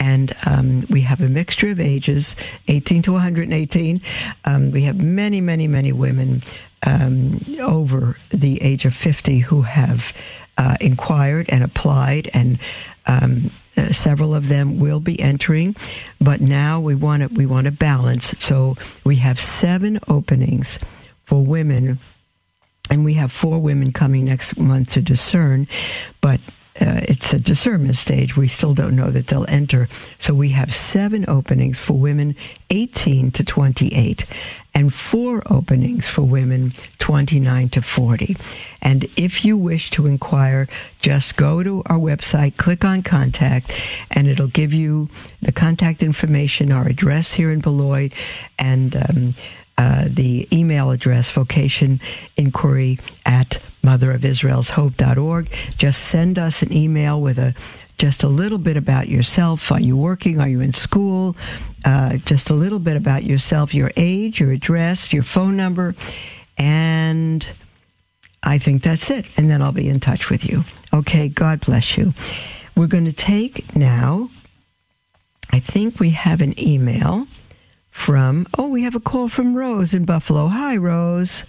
[0.00, 2.34] And um, we have a mixture of ages,
[2.66, 4.02] 18 to 118.
[4.44, 6.42] Um, we have many, many, many women
[6.84, 10.12] um, over the age of 50 who have
[10.58, 12.58] uh, inquired and applied and
[13.06, 15.74] um, uh, several of them will be entering,
[16.20, 18.34] but now we want to we want to balance.
[18.38, 20.78] So we have seven openings
[21.24, 21.98] for women,
[22.90, 25.68] and we have four women coming next month to discern,
[26.20, 26.40] but.
[26.80, 28.34] Uh, it's a discernment stage.
[28.34, 29.90] We still don't know that they'll enter.
[30.18, 32.34] So we have seven openings for women
[32.70, 34.24] 18 to 28
[34.74, 38.36] and four openings for women 29 to 40.
[38.80, 40.68] And if you wish to inquire,
[41.00, 43.72] just go to our website, click on contact,
[44.10, 45.08] and it'll give you
[45.40, 48.12] the contact information, our address here in Beloit,
[48.58, 49.34] and um,
[49.78, 52.00] uh, the email address, vocation
[52.36, 55.48] inquiry at motherofisraelshope.org.
[55.76, 57.54] Just send us an email with a
[57.98, 59.70] just a little bit about yourself.
[59.70, 60.40] Are you working?
[60.40, 61.36] Are you in school?
[61.84, 65.94] Uh, just a little bit about yourself, your age, your address, your phone number,
[66.56, 67.46] and
[68.42, 69.24] I think that's it.
[69.36, 70.64] And then I'll be in touch with you.
[70.92, 72.14] Okay, God bless you.
[72.76, 74.30] We're going to take now,
[75.50, 77.26] I think we have an email
[77.90, 80.46] from, oh, we have a call from Rose in Buffalo.
[80.48, 81.44] Hi, Rose.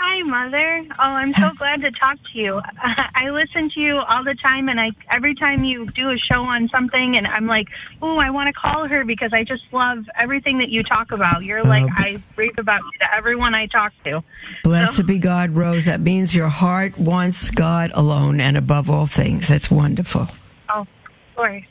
[0.00, 0.84] Hi, Mother.
[0.90, 2.60] Oh, I'm so glad to talk to you.
[3.14, 6.42] I listen to you all the time, and I every time you do a show
[6.42, 7.66] on something, and I'm like,
[8.00, 11.42] oh, I want to call her because I just love everything that you talk about.
[11.42, 14.22] You're like, uh, I rave about you to everyone I talk to.
[14.62, 15.02] Blessed so.
[15.02, 15.86] be God, Rose.
[15.86, 19.48] That means your heart wants God alone and above all things.
[19.48, 20.28] That's wonderful.
[20.72, 20.88] Oh, of
[21.34, 21.64] course.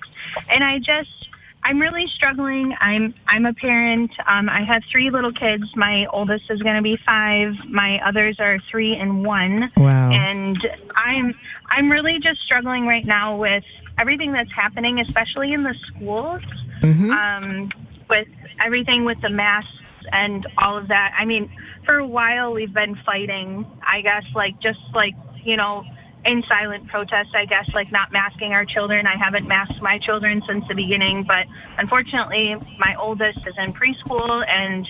[0.50, 1.17] And I just
[1.64, 2.74] I'm really struggling.
[2.80, 4.12] I'm I'm a parent.
[4.26, 5.64] Um, I have three little kids.
[5.76, 7.54] My oldest is going to be five.
[7.70, 9.70] My others are three and one.
[9.76, 10.10] Wow.
[10.12, 10.58] And
[10.96, 11.34] I'm
[11.70, 13.64] I'm really just struggling right now with
[14.00, 16.42] everything that's happening, especially in the schools.
[16.82, 17.12] mm-hmm.
[17.12, 17.70] um,
[18.10, 18.28] with
[18.66, 19.70] everything with the masks
[20.12, 21.12] and all of that.
[21.20, 21.52] I mean,
[21.86, 25.84] for a while we've been fighting, I guess, like just like, you know,
[26.28, 29.08] in silent protest, I guess, like not masking our children.
[29.08, 31.48] I haven't masked my children since the beginning, but
[31.78, 34.86] unfortunately, my oldest is in preschool and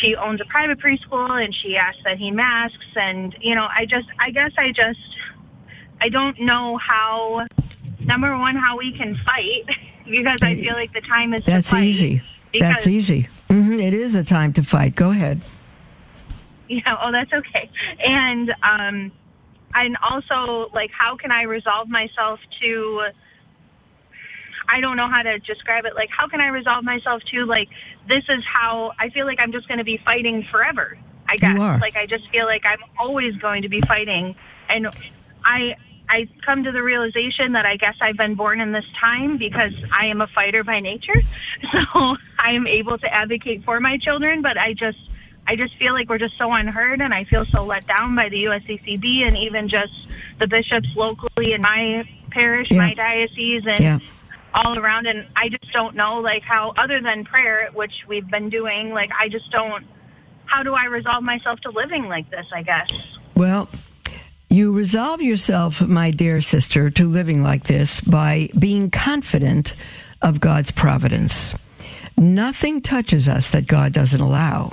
[0.00, 2.86] she owns a private preschool and she asks that he masks.
[2.94, 5.00] And, you know, I just, I guess I just,
[6.00, 7.46] I don't know how,
[8.00, 9.76] number one, how we can fight
[10.08, 12.22] because I feel like the time is That's easy.
[12.56, 13.28] That's easy.
[13.50, 13.80] Mm-hmm.
[13.80, 14.94] It is a time to fight.
[14.94, 15.40] Go ahead.
[16.66, 17.70] Yeah, oh, that's okay.
[18.02, 19.12] And, um,
[19.74, 23.02] and also like how can I resolve myself to
[24.68, 27.68] I don't know how to describe it like how can I resolve myself to like
[28.08, 30.96] this is how I feel like I'm just going to be fighting forever.
[31.28, 34.34] I guess like I just feel like I'm always going to be fighting
[34.68, 34.86] and
[35.44, 35.74] I
[36.08, 39.72] I come to the realization that I guess I've been born in this time because
[39.92, 41.20] I am a fighter by nature.
[41.72, 44.98] So I am able to advocate for my children, but I just
[45.46, 48.28] I just feel like we're just so unheard, and I feel so let down by
[48.28, 49.92] the USCCB and even just
[50.38, 52.78] the bishops locally in my parish, yeah.
[52.78, 53.98] my diocese, and yeah.
[54.54, 55.06] all around.
[55.06, 59.10] And I just don't know, like, how other than prayer, which we've been doing, like,
[59.20, 59.84] I just don't.
[60.46, 62.46] How do I resolve myself to living like this?
[62.54, 62.90] I guess.
[63.34, 63.68] Well,
[64.48, 69.74] you resolve yourself, my dear sister, to living like this by being confident
[70.22, 71.54] of God's providence.
[72.16, 74.70] Nothing touches us that God doesn't allow.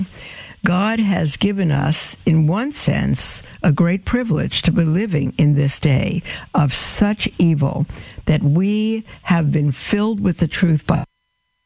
[0.64, 5.80] God has given us, in one sense, a great privilege to be living in this
[5.80, 6.22] day
[6.54, 7.86] of such evil
[8.26, 11.04] that we have been filled with the truth by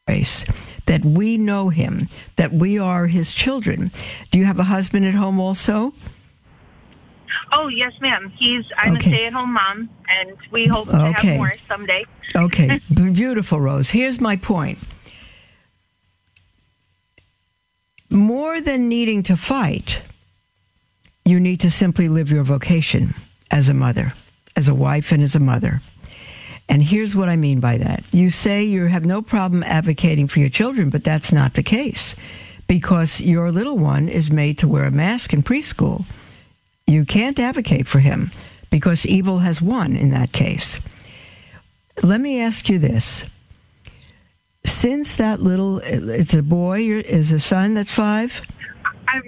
[0.07, 0.43] grace,
[0.87, 3.91] that we know Him, that we are His children.
[4.31, 5.93] Do you have a husband at home also?
[7.53, 8.31] Oh yes, ma'am.
[8.37, 9.11] He's I'm okay.
[9.11, 11.27] a stay-at-home mom, and we hope to okay.
[11.27, 12.03] have more someday.
[12.35, 13.89] okay, beautiful, Rose.
[13.89, 14.79] Here's my point
[18.09, 20.01] more than needing to fight,
[21.25, 23.13] you need to simply live your vocation
[23.51, 24.13] as a mother,
[24.55, 25.81] as a wife, and as a mother.
[26.69, 28.03] And here's what I mean by that.
[28.11, 32.15] You say you have no problem advocating for your children, but that's not the case
[32.67, 36.05] because your little one is made to wear a mask in preschool.
[36.85, 38.31] You can't advocate for him
[38.69, 40.77] because evil has won in that case.
[42.03, 43.23] Let me ask you this
[44.77, 48.41] since that little, it's a boy, is a son that's five?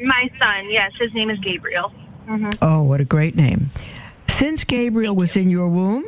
[0.03, 0.91] my son, yes.
[0.99, 1.91] His name is Gabriel.
[2.27, 2.51] Mm-hmm.
[2.61, 3.71] Oh, what a great name.
[4.27, 6.05] Since Gabriel was in your womb,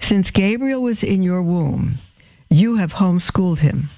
[0.00, 1.98] since Gabriel was in your womb,
[2.50, 3.88] you have homeschooled him.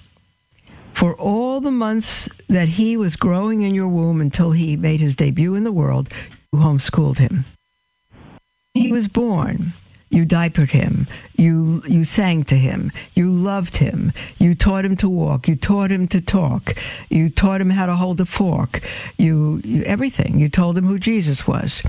[0.92, 5.16] For all the months that he was growing in your womb until he made his
[5.16, 6.08] debut in the world,
[6.52, 7.44] you homeschooled him.
[8.74, 9.72] He was born.
[10.12, 11.06] You diapered him.
[11.38, 12.92] You you sang to him.
[13.14, 14.12] You loved him.
[14.38, 15.48] You taught him to walk.
[15.48, 16.76] You taught him to talk.
[17.08, 18.82] You taught him how to hold a fork.
[19.16, 20.38] You, you everything.
[20.38, 21.82] You told him who Jesus was.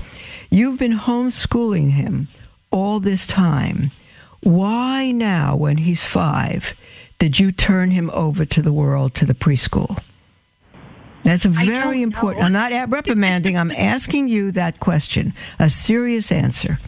[0.48, 2.28] You've been homeschooling him
[2.70, 3.90] all this time.
[4.40, 6.72] Why now, when he's five,
[7.18, 10.02] did you turn him over to the world, to the preschool?
[11.24, 12.40] That's a very important.
[12.40, 12.46] Know.
[12.46, 13.58] I'm not reprimanding.
[13.58, 15.34] I'm asking you that question.
[15.58, 16.78] A serious answer.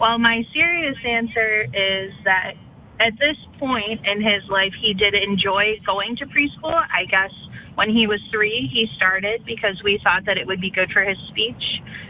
[0.00, 2.56] Well, my serious answer is that
[3.04, 6.72] at this point in his life, he did enjoy going to preschool.
[6.72, 7.28] I guess
[7.76, 11.04] when he was three, he started because we thought that it would be good for
[11.04, 11.60] his speech.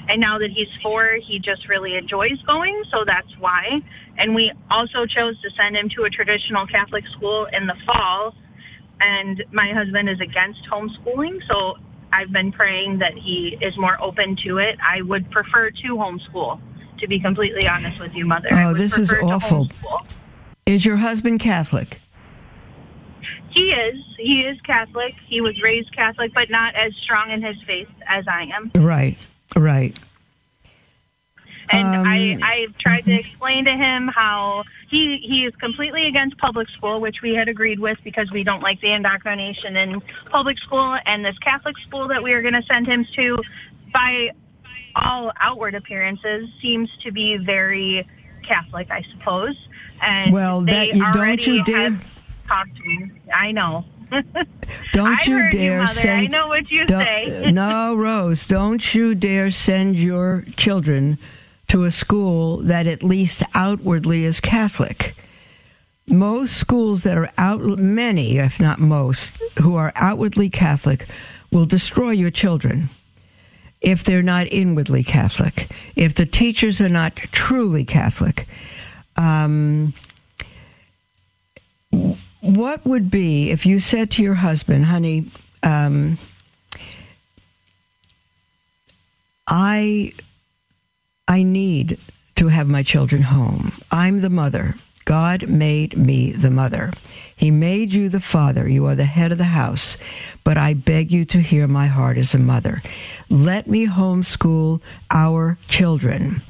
[0.06, 3.82] And now that he's four, he just really enjoys going, so that's why.
[4.18, 8.38] And we also chose to send him to a traditional Catholic school in the fall.
[9.02, 11.74] And my husband is against homeschooling, so
[12.14, 14.78] I've been praying that he is more open to it.
[14.78, 16.62] I would prefer to homeschool
[17.00, 18.48] to be completely honest with you, Mother.
[18.52, 19.68] Oh, this is awful.
[20.66, 22.00] Is your husband Catholic?
[23.52, 23.96] He is.
[24.16, 25.14] He is Catholic.
[25.28, 28.70] He was raised Catholic, but not as strong in his faith as I am.
[28.74, 29.18] Right,
[29.56, 29.98] right.
[31.72, 36.36] And um, I, I've tried to explain to him how he he is completely against
[36.38, 40.58] public school, which we had agreed with because we don't like the indoctrination in public
[40.58, 43.38] school and this Catholic school that we are going to send him to.
[43.92, 44.30] By
[44.96, 48.06] all outward appearances seems to be very
[48.46, 49.56] Catholic, I suppose.
[50.02, 52.00] And well, that you don't you dare
[52.48, 53.12] talk to me.
[53.34, 53.84] I know.
[54.92, 56.20] don't you dare you, send.
[56.20, 57.50] I know what you say.
[57.52, 61.18] no, Rose, don't you dare send your children
[61.68, 65.14] to a school that at least outwardly is Catholic.
[66.08, 71.06] Most schools that are out, many, if not most, who are outwardly Catholic,
[71.52, 72.90] will destroy your children
[73.80, 78.46] if they're not inwardly Catholic, if the teachers are not truly Catholic.
[79.16, 79.94] Um,
[82.40, 85.30] what would be if you said to your husband, honey,
[85.62, 86.18] um,
[89.46, 90.12] I
[91.28, 91.98] I need
[92.36, 93.72] to have my children home.
[93.90, 94.76] I'm the mother.
[95.10, 96.92] God made me the mother.
[97.34, 98.68] He made you the father.
[98.68, 99.96] You are the head of the house.
[100.44, 102.80] But I beg you to hear my heart as a mother.
[103.28, 104.80] Let me homeschool
[105.10, 106.42] our children.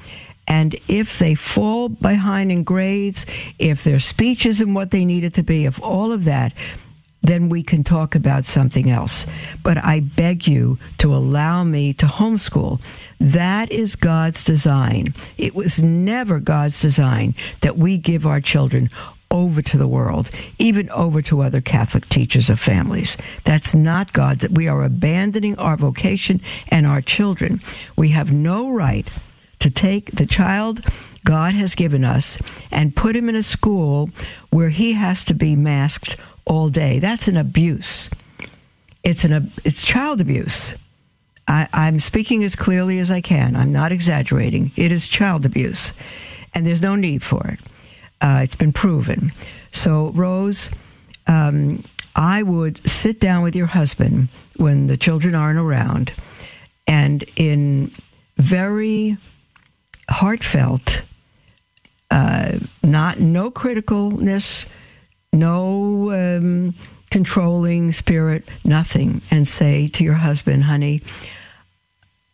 [0.46, 3.24] And if they fall behind in grades,
[3.58, 6.52] if their speech isn't what they need it to be, if all of that,
[7.22, 9.26] then we can talk about something else.
[9.62, 12.80] But I beg you to allow me to homeschool.
[13.18, 15.14] That is God's design.
[15.36, 18.90] It was never God's design that we give our children
[19.30, 23.16] over to the world, even over to other Catholic teachers of families.
[23.44, 27.60] That's not God, that we are abandoning our vocation and our children.
[27.96, 29.06] We have no right
[29.60, 30.84] to take the child
[31.24, 32.38] God has given us
[32.72, 34.10] and put him in a school
[34.50, 36.98] where he has to be masked all day.
[36.98, 38.08] That's an abuse.
[39.02, 40.74] It's an it's child abuse.
[41.48, 43.56] I, I'm speaking as clearly as I can.
[43.56, 44.72] I'm not exaggerating.
[44.76, 45.92] It is child abuse,
[46.54, 47.60] and there's no need for it.
[48.20, 49.32] Uh, it's been proven.
[49.72, 50.68] So, Rose,
[51.26, 51.82] um,
[52.14, 56.12] I would sit down with your husband when the children aren't around,
[56.86, 57.92] and in
[58.36, 59.16] very
[60.08, 61.02] heartfelt,
[62.10, 64.66] uh, not no criticalness
[65.32, 65.89] no
[67.10, 71.02] controlling spirit, nothing, and say to your husband, honey,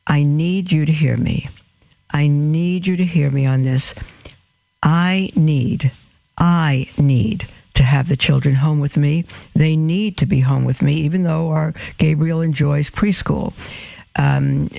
[0.07, 1.49] I need you to hear me.
[2.11, 3.95] I need you to hear me on this.
[4.83, 5.91] I need,
[6.39, 9.25] I need to have the children home with me.
[9.55, 13.53] They need to be home with me, even though our Gabriel enjoys preschool.
[14.19, 14.71] Um,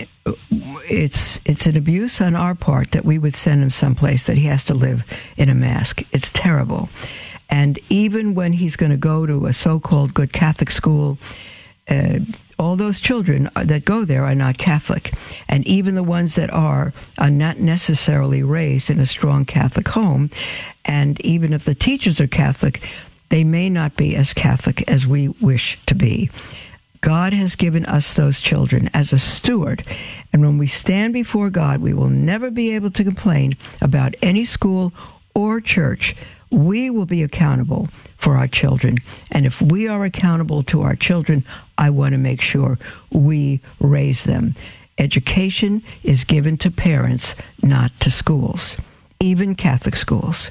[0.90, 4.46] it's it's an abuse on our part that we would send him someplace that he
[4.46, 5.04] has to live
[5.38, 6.02] in a mask.
[6.12, 6.90] It's terrible,
[7.50, 11.18] and even when he's going to go to a so called good Catholic school,
[11.90, 12.20] uh,
[12.60, 15.14] all those children that go there are not Catholic.
[15.48, 20.32] And even the ones that are, are not necessarily raised in a strong Catholic home.
[20.86, 22.88] And even if the teachers are Catholic,
[23.30, 26.30] they may not be as Catholic as we wish to be.
[27.02, 29.86] God has given us those children as a steward.
[30.34, 34.46] And when we stand before God, we will never be able to complain about any
[34.46, 34.92] school
[35.36, 36.16] or church
[36.50, 38.98] we will be accountable for our children.
[39.32, 41.46] And if we are accountable to our children,
[41.78, 42.80] I want to make sure
[43.12, 44.56] we raise them.
[44.98, 48.76] Education is given to parents, not to schools,
[49.20, 50.50] even Catholic schools.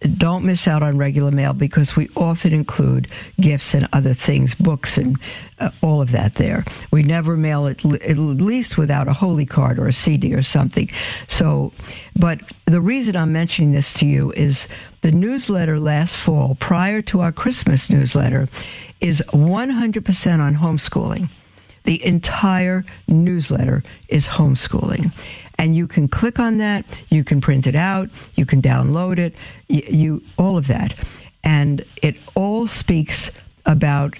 [0.00, 3.08] don't miss out on regular mail because we often include
[3.40, 5.18] gifts and other things, books and
[5.58, 6.64] uh, all of that there.
[6.92, 10.88] We never mail it at least without a holy card or a CD or something.
[11.26, 11.72] So,
[12.14, 14.68] but the reason I'm mentioning this to you is
[15.00, 18.48] the newsletter last fall, prior to our Christmas newsletter,
[19.00, 21.28] is 100% on homeschooling.
[21.84, 25.12] The entire newsletter is homeschooling.
[25.58, 29.34] And you can click on that, you can print it out, you can download it,
[29.68, 30.94] you, all of that.
[31.42, 33.30] And it all speaks
[33.66, 34.14] about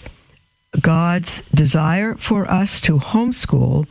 [0.80, 3.86] God's desire for us to homeschool,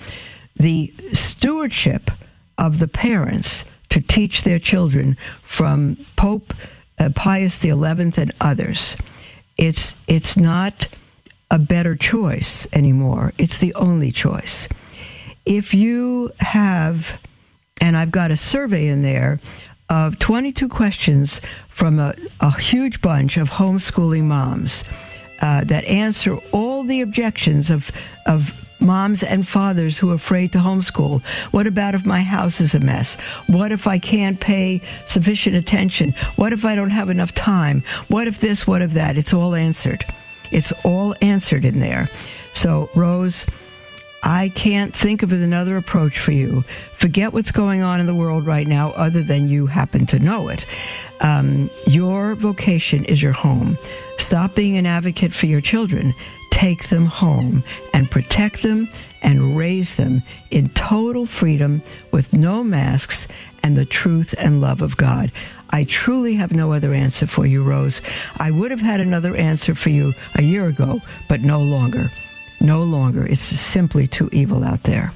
[0.56, 2.12] the stewardship
[2.58, 6.54] of the parents to teach their children from Pope
[7.00, 8.96] uh, Pius XI and others
[9.58, 10.88] it's it's not
[11.50, 13.34] a better choice anymore.
[13.38, 14.68] It's the only choice.
[15.46, 17.20] If you have,
[17.82, 19.40] and I've got a survey in there
[19.90, 24.84] of 22 questions from a, a huge bunch of homeschooling moms
[25.42, 27.92] uh, that answer all the objections of
[28.26, 31.24] of moms and fathers who are afraid to homeschool.
[31.52, 33.16] What about if my house is a mess?
[33.48, 36.14] What if I can't pay sufficient attention?
[36.36, 37.84] What if I don't have enough time?
[38.08, 38.68] What if this?
[38.68, 39.18] What if that?
[39.18, 40.06] It's all answered.
[40.52, 42.10] It's all answered in there.
[42.54, 43.46] So, Rose,
[44.28, 46.66] I can't think of another approach for you.
[46.96, 50.50] Forget what's going on in the world right now, other than you happen to know
[50.50, 50.66] it.
[51.22, 53.78] Um, your vocation is your home.
[54.18, 56.14] Stop being an advocate for your children.
[56.52, 57.64] Take them home
[57.94, 58.90] and protect them
[59.22, 60.22] and raise them
[60.52, 63.30] in total freedom with no masks
[63.64, 65.32] and the truth and love of God.
[65.70, 68.02] I truly have no other answer for you, Rose.
[68.36, 71.00] I would have had another answer for you a year ago,
[71.30, 72.10] but no longer.
[72.60, 73.26] No longer.
[73.26, 75.14] It's simply too evil out there.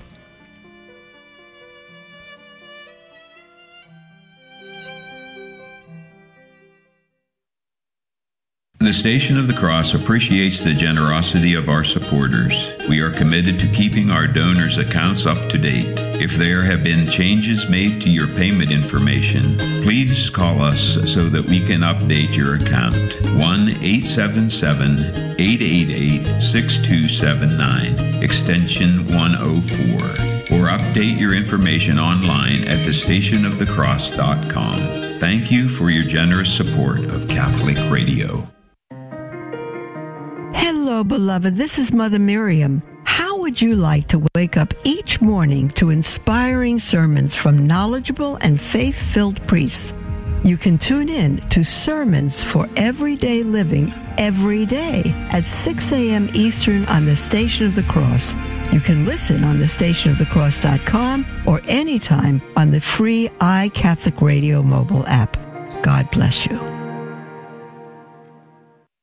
[8.81, 12.73] The Station of the Cross appreciates the generosity of our supporters.
[12.89, 15.85] We are committed to keeping our donors' accounts up to date.
[16.19, 21.45] If there have been changes made to your payment information, please call us so that
[21.45, 22.95] we can update your account.
[23.39, 35.19] 1 877 888 6279, extension 104, or update your information online at thestationofthecross.com.
[35.19, 38.49] Thank you for your generous support of Catholic Radio.
[41.01, 41.55] Hello, beloved.
[41.55, 42.83] This is Mother Miriam.
[43.05, 48.61] How would you like to wake up each morning to inspiring sermons from knowledgeable and
[48.61, 49.95] faith filled priests?
[50.43, 56.29] You can tune in to Sermons for Everyday Living every day at 6 a.m.
[56.35, 58.35] Eastern on the Station of the Cross.
[58.71, 65.35] You can listen on the stationofthecross.com or anytime on the free iCatholic Radio mobile app.
[65.81, 66.80] God bless you.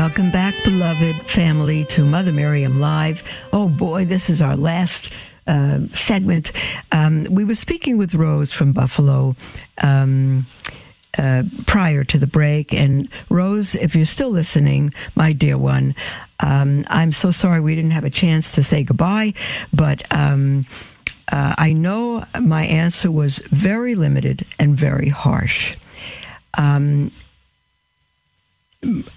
[0.00, 3.22] Welcome back, beloved family, to Mother Miriam Live.
[3.52, 5.12] Oh boy, this is our last
[5.46, 6.52] uh, segment.
[6.90, 9.36] Um, we were speaking with Rose from Buffalo.
[9.82, 10.46] Um,
[11.18, 12.72] uh, prior to the break.
[12.72, 15.94] And Rose, if you're still listening, my dear one,
[16.42, 19.34] um, I'm so sorry we didn't have a chance to say goodbye,
[19.70, 20.64] but um,
[21.30, 25.76] uh, I know my answer was very limited and very harsh.
[26.54, 27.10] Um,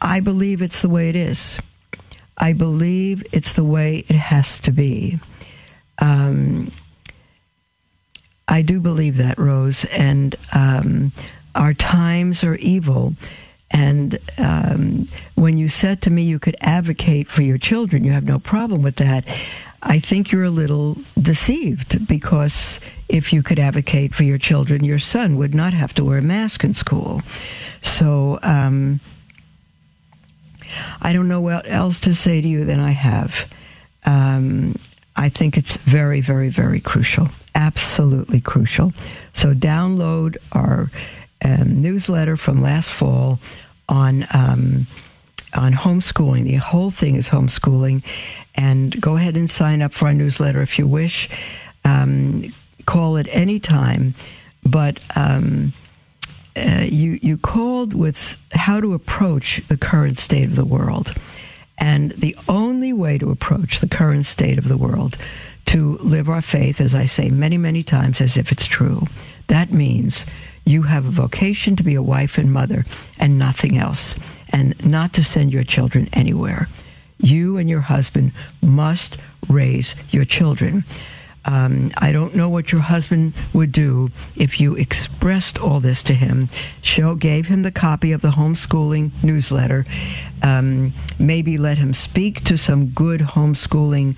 [0.02, 1.58] I believe it's the way it is.
[2.38, 5.20] I believe it's the way it has to be.
[6.00, 6.72] Um,
[8.48, 11.12] I do believe that, Rose, and um,
[11.56, 13.16] our times are evil.
[13.72, 15.06] And um,
[15.36, 18.82] when you said to me you could advocate for your children, you have no problem
[18.82, 19.26] with that.
[19.82, 25.00] I think you're a little deceived because if you could advocate for your children, your
[25.00, 27.22] son would not have to wear a mask in school.
[27.82, 29.00] So um,
[31.02, 33.46] I don't know what else to say to you than I have.
[34.06, 34.76] Um,
[35.16, 37.30] I think it's very, very, very crucial.
[37.56, 38.94] Absolutely crucial.
[39.34, 40.92] So download our
[41.46, 43.40] um, newsletter from last fall
[43.90, 44.88] on um,
[45.56, 46.46] on homeschooling.
[46.46, 48.04] The whole thing is homeschooling,
[48.56, 51.30] and go ahead and sign up for our newsletter if you wish.
[51.86, 52.54] Um,
[52.86, 54.16] call at any time,
[54.66, 55.74] but um,
[56.56, 61.14] uh, you you called with how to approach the current state of the world,
[61.78, 65.18] and the only way to approach the current state of the world
[65.66, 69.08] to live our faith, as I say many many times, as if it's true.
[69.48, 70.26] That means
[70.66, 72.86] you have a vocation to be a wife and mother
[73.20, 74.16] and nothing else,
[74.50, 76.70] and not to send your children anywhere.
[77.18, 78.32] You and your husband
[78.62, 79.18] must
[79.50, 80.84] raise your children.
[81.46, 86.14] Um, I don't know what your husband would do if you expressed all this to
[86.14, 86.50] him.
[86.82, 89.86] Show gave him the copy of the homeschooling newsletter.
[90.42, 94.16] Um, maybe let him speak to some good homeschooling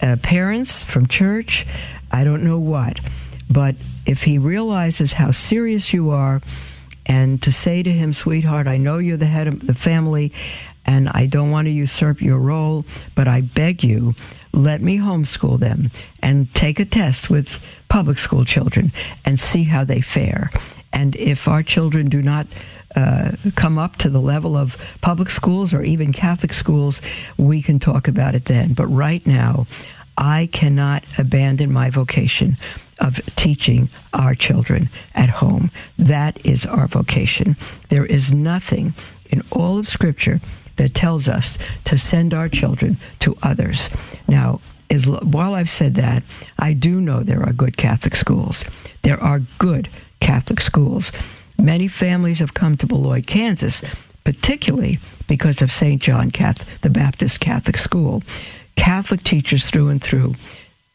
[0.00, 1.66] uh, parents from church.
[2.12, 3.00] I don't know what,
[3.50, 3.74] but
[4.06, 6.40] if he realizes how serious you are,
[7.06, 10.32] and to say to him, sweetheart, I know you're the head of the family,
[10.84, 14.14] and I don't want to usurp your role, but I beg you
[14.52, 15.90] let me homeschool them
[16.22, 18.92] and take a test with public school children
[19.24, 20.50] and see how they fare.
[20.92, 22.46] And if our children do not
[22.96, 27.00] uh, come up to the level of public schools or even Catholic schools,
[27.36, 28.72] we can talk about it then.
[28.72, 29.66] But right now,
[30.16, 32.56] I cannot abandon my vocation
[32.98, 35.70] of teaching our children at home.
[35.98, 37.56] That is our vocation.
[37.88, 38.94] There is nothing
[39.30, 40.40] in all of Scripture
[40.78, 43.88] that tells us to send our children to others.
[44.26, 44.60] Now,
[45.22, 46.22] while I've said that,
[46.58, 48.64] I do know there are good Catholic schools.
[49.02, 51.12] There are good Catholic schools.
[51.58, 53.82] Many families have come to Beloit, Kansas,
[54.24, 56.00] particularly because of St.
[56.00, 58.22] John Catholic, the Baptist Catholic School.
[58.76, 60.36] Catholic teachers through and through,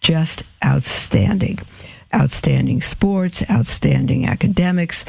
[0.02, 1.60] just outstanding.
[2.16, 5.04] Outstanding sports, outstanding academics,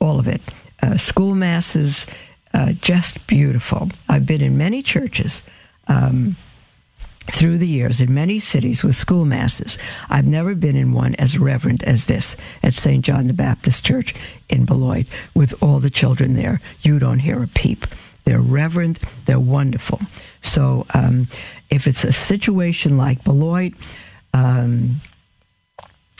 [0.00, 0.40] all of it.
[0.82, 2.06] Uh, school masses,
[2.54, 3.90] uh, just beautiful.
[4.08, 5.42] I've been in many churches
[5.88, 6.36] um,
[7.30, 9.78] through the years in many cities with school masses.
[10.08, 13.04] I've never been in one as reverent as this at St.
[13.04, 14.14] John the Baptist Church
[14.48, 16.60] in Beloit with all the children there.
[16.82, 17.86] You don't hear a peep.
[18.24, 20.00] They're reverent, they're wonderful.
[20.42, 21.28] So um,
[21.70, 23.72] if it's a situation like Beloit,
[24.34, 25.00] um,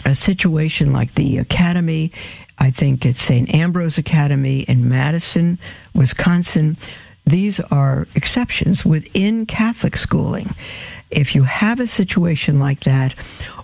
[0.05, 2.13] a situation like the academy
[2.61, 3.53] I think it's St.
[3.55, 5.59] Ambrose Academy in Madison,
[5.95, 6.77] Wisconsin.
[7.27, 10.55] These are exceptions within Catholic schooling.
[11.11, 13.15] If you have a situation like that,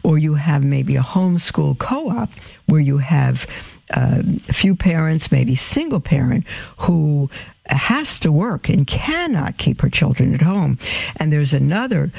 [0.03, 2.31] or you have maybe a homeschool co op
[2.67, 3.47] where you have
[3.91, 6.45] uh, a few parents, maybe single parent,
[6.79, 7.31] who
[7.69, 10.79] has to work and cannot keep her children at home.
[11.17, 12.13] And there's another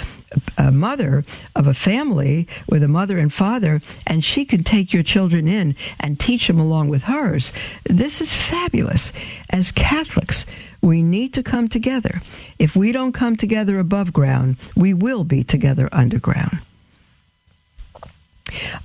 [0.57, 1.23] a mother
[1.55, 5.75] of a family with a mother and father, and she can take your children in
[5.99, 7.51] and teach them along with hers.
[7.85, 9.11] This is fabulous.
[9.49, 10.45] As Catholics,
[10.81, 12.21] we need to come together.
[12.59, 16.59] If we don't come together above ground, we will be together underground.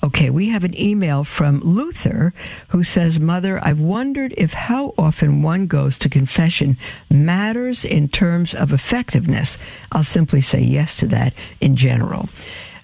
[0.03, 2.33] Okay, we have an email from Luther
[2.69, 6.77] who says, Mother, I've wondered if how often one goes to confession
[7.11, 9.57] matters in terms of effectiveness.
[9.93, 12.29] I'll simply say yes to that in general.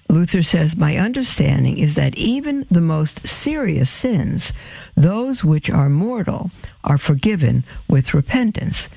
[0.09, 4.51] Luther says, My understanding is that even the most serious sins,
[4.95, 6.49] those which are mortal,
[6.83, 8.87] are forgiven with repentance.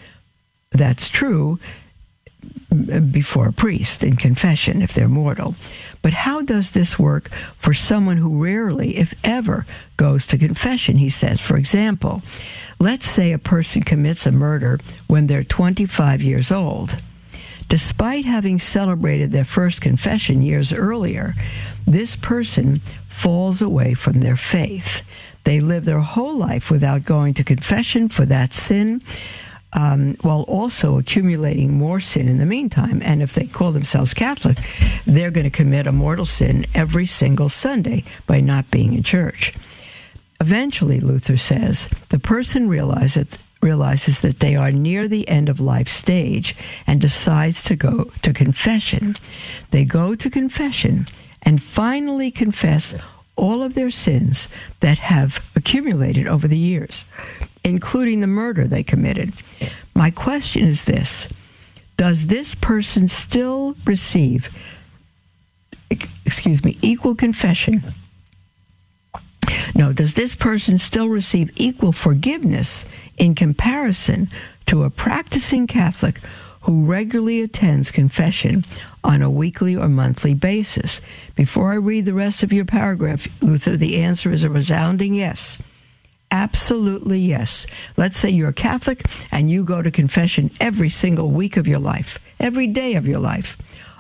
[0.70, 1.58] That's true
[3.10, 5.54] before a priest in confession if they're mortal.
[6.02, 9.64] But how does this work for someone who rarely, if ever,
[9.96, 10.96] goes to confession?
[10.96, 12.22] He says, for example,
[12.80, 16.96] let's say a person commits a murder when they're 25 years old.
[17.68, 21.34] Despite having celebrated their first confession years earlier,
[21.86, 25.02] this person falls away from their faith.
[25.44, 29.02] They live their whole life without going to confession for that sin
[29.72, 33.00] um, while also accumulating more sin in the meantime.
[33.04, 34.58] And if they call themselves Catholic,
[35.06, 39.54] they're going to commit a mortal sin every single Sunday by not being in church.
[40.40, 43.26] Eventually, Luther says, the person realizes,
[43.60, 46.56] realizes that they are near the end of life stage
[46.86, 49.16] and decides to go to confession.
[49.70, 51.08] They go to confession
[51.42, 52.94] and finally confess
[53.36, 54.48] all of their sins
[54.80, 57.04] that have accumulated over the years
[57.64, 59.32] including the murder they committed.
[59.94, 61.28] My question is this
[61.96, 64.48] Does this person still receive,
[66.24, 67.94] excuse me, equal confession?
[69.74, 72.84] No, does this person still receive equal forgiveness
[73.16, 74.30] in comparison
[74.66, 76.20] to a practicing Catholic
[76.62, 78.64] who regularly attends confession
[79.02, 81.00] on a weekly or monthly basis?
[81.34, 85.58] Before I read the rest of your paragraph, Luther, the answer is a resounding yes.
[86.32, 87.66] Absolutely yes.
[87.98, 91.78] Let's say you're a Catholic and you go to confession every single week of your
[91.78, 93.58] life, every day of your life.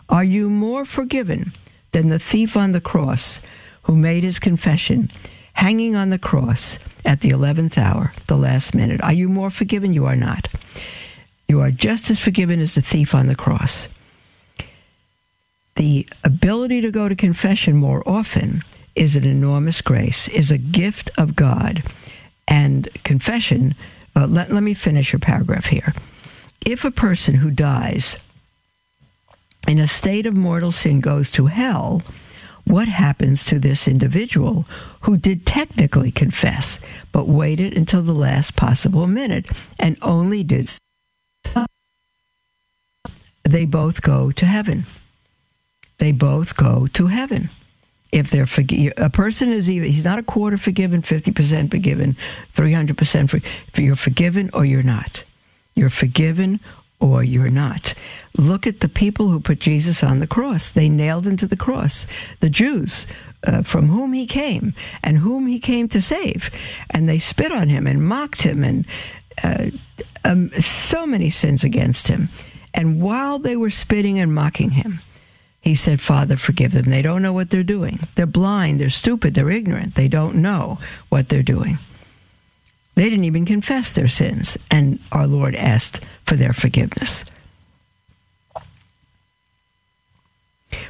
[0.08, 1.52] Are you more forgiven
[1.92, 3.38] than the thief on the cross
[3.82, 5.10] who made his confession
[5.52, 9.02] hanging on the cross at the 11th hour, the last minute?
[9.02, 9.92] Are you more forgiven?
[9.92, 10.48] You are not.
[11.48, 13.88] You are just as forgiven as the thief on the cross.
[15.76, 18.64] The ability to go to confession more often
[18.94, 21.82] is an enormous grace, is a gift of God
[22.48, 23.74] and confession.
[24.14, 25.94] Uh, let, let me finish your paragraph here.
[26.64, 28.16] If a person who dies
[29.66, 32.02] in a state of mortal sin goes to hell,
[32.64, 34.66] what happens to this individual
[35.02, 36.78] who did technically confess,
[37.10, 39.46] but waited until the last possible minute
[39.78, 40.70] and only did.
[43.42, 44.86] They both go to heaven.
[45.98, 47.50] They both go to heaven.
[48.12, 52.16] If they're forgi- a person is even he's not a quarter forgiven, fifty percent forgiven,
[52.52, 53.40] three hundred percent for.
[53.80, 55.24] You're forgiven or you're not,
[55.74, 56.60] you're forgiven
[57.00, 57.94] or you're not.
[58.36, 60.72] Look at the people who put Jesus on the cross.
[60.72, 62.06] They nailed him to the cross.
[62.40, 63.06] The Jews,
[63.44, 66.50] uh, from whom he came and whom he came to save.
[66.90, 68.86] And they spit on him and mocked him and
[69.42, 69.70] uh,
[70.24, 72.28] um, so many sins against him.
[72.72, 75.00] And while they were spitting and mocking him,
[75.62, 76.90] he said, Father, forgive them.
[76.90, 78.00] They don't know what they're doing.
[78.16, 79.94] They're blind, they're stupid, they're ignorant.
[79.94, 81.78] They don't know what they're doing.
[82.96, 87.24] They didn't even confess their sins, and our Lord asked for their forgiveness.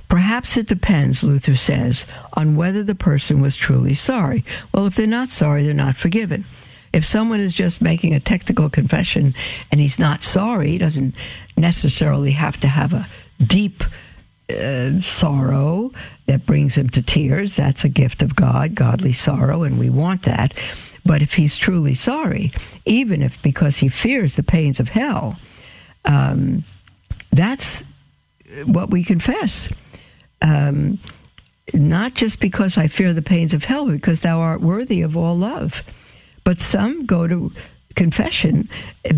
[0.09, 4.45] Perhaps it depends, Luther says, on whether the person was truly sorry.
[4.73, 6.45] Well, if they're not sorry, they're not forgiven.
[6.93, 9.35] If someone is just making a technical confession
[9.71, 11.15] and he's not sorry, he doesn't
[11.57, 13.09] necessarily have to have a
[13.43, 13.85] deep
[14.53, 15.93] uh, sorrow
[16.27, 17.57] that brings him to tears.
[17.57, 20.55] That's a gift of God, godly sorrow, and we want that.
[21.05, 22.53] But if he's truly sorry,
[22.85, 25.37] even if because he fears the pains of hell,
[26.05, 26.65] um,
[27.33, 27.83] that's
[28.67, 29.69] what we confess.
[30.41, 30.99] Um,
[31.75, 35.37] not just because I fear the pains of hell, because thou art worthy of all
[35.37, 35.83] love.
[36.45, 37.53] But some go to
[37.95, 38.69] confession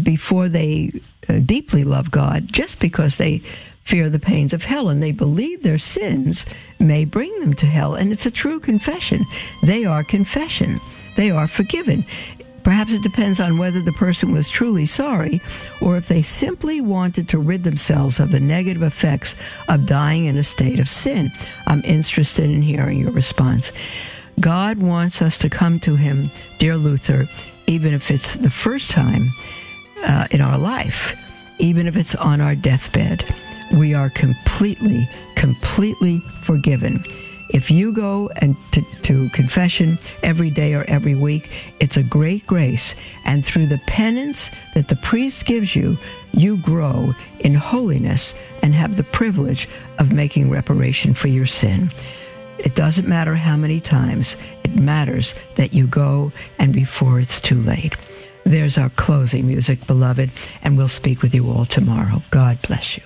[0.03, 3.43] before they uh, deeply love God, just because they
[3.85, 6.45] fear the pains of hell and they believe their sins
[6.79, 7.95] may bring them to hell.
[7.95, 9.25] And it's a true confession.
[9.63, 10.81] They are confession,
[11.17, 12.05] they are forgiven.
[12.65, 15.43] Perhaps it depends on whether the person was truly sorry
[15.83, 19.35] or if they simply wanted to rid themselves of the negative effects
[19.69, 21.31] of dying in a state of sin.
[21.67, 23.71] I'm interested in hearing your response.
[24.41, 27.29] God wants us to come to Him, dear Luther,
[27.67, 29.31] even if it's the first time
[30.03, 31.15] uh, in our life,
[31.59, 33.25] even if it's on our deathbed.
[33.75, 37.05] We are completely, completely forgiven.
[37.51, 41.51] If you go and to, to, confession every day or every week,
[41.81, 42.95] it's a great grace.
[43.25, 45.99] And through the penance that the priest gives you,
[46.33, 49.69] you grow in holiness and have the privilege
[49.99, 51.91] of making reparation for your sin.
[52.59, 57.61] It doesn't matter how many times, it matters that you go and before it's too
[57.63, 57.97] late.
[58.45, 60.31] There's our closing music, beloved,
[60.63, 62.23] and we'll speak with you all tomorrow.
[62.31, 63.03] God bless you.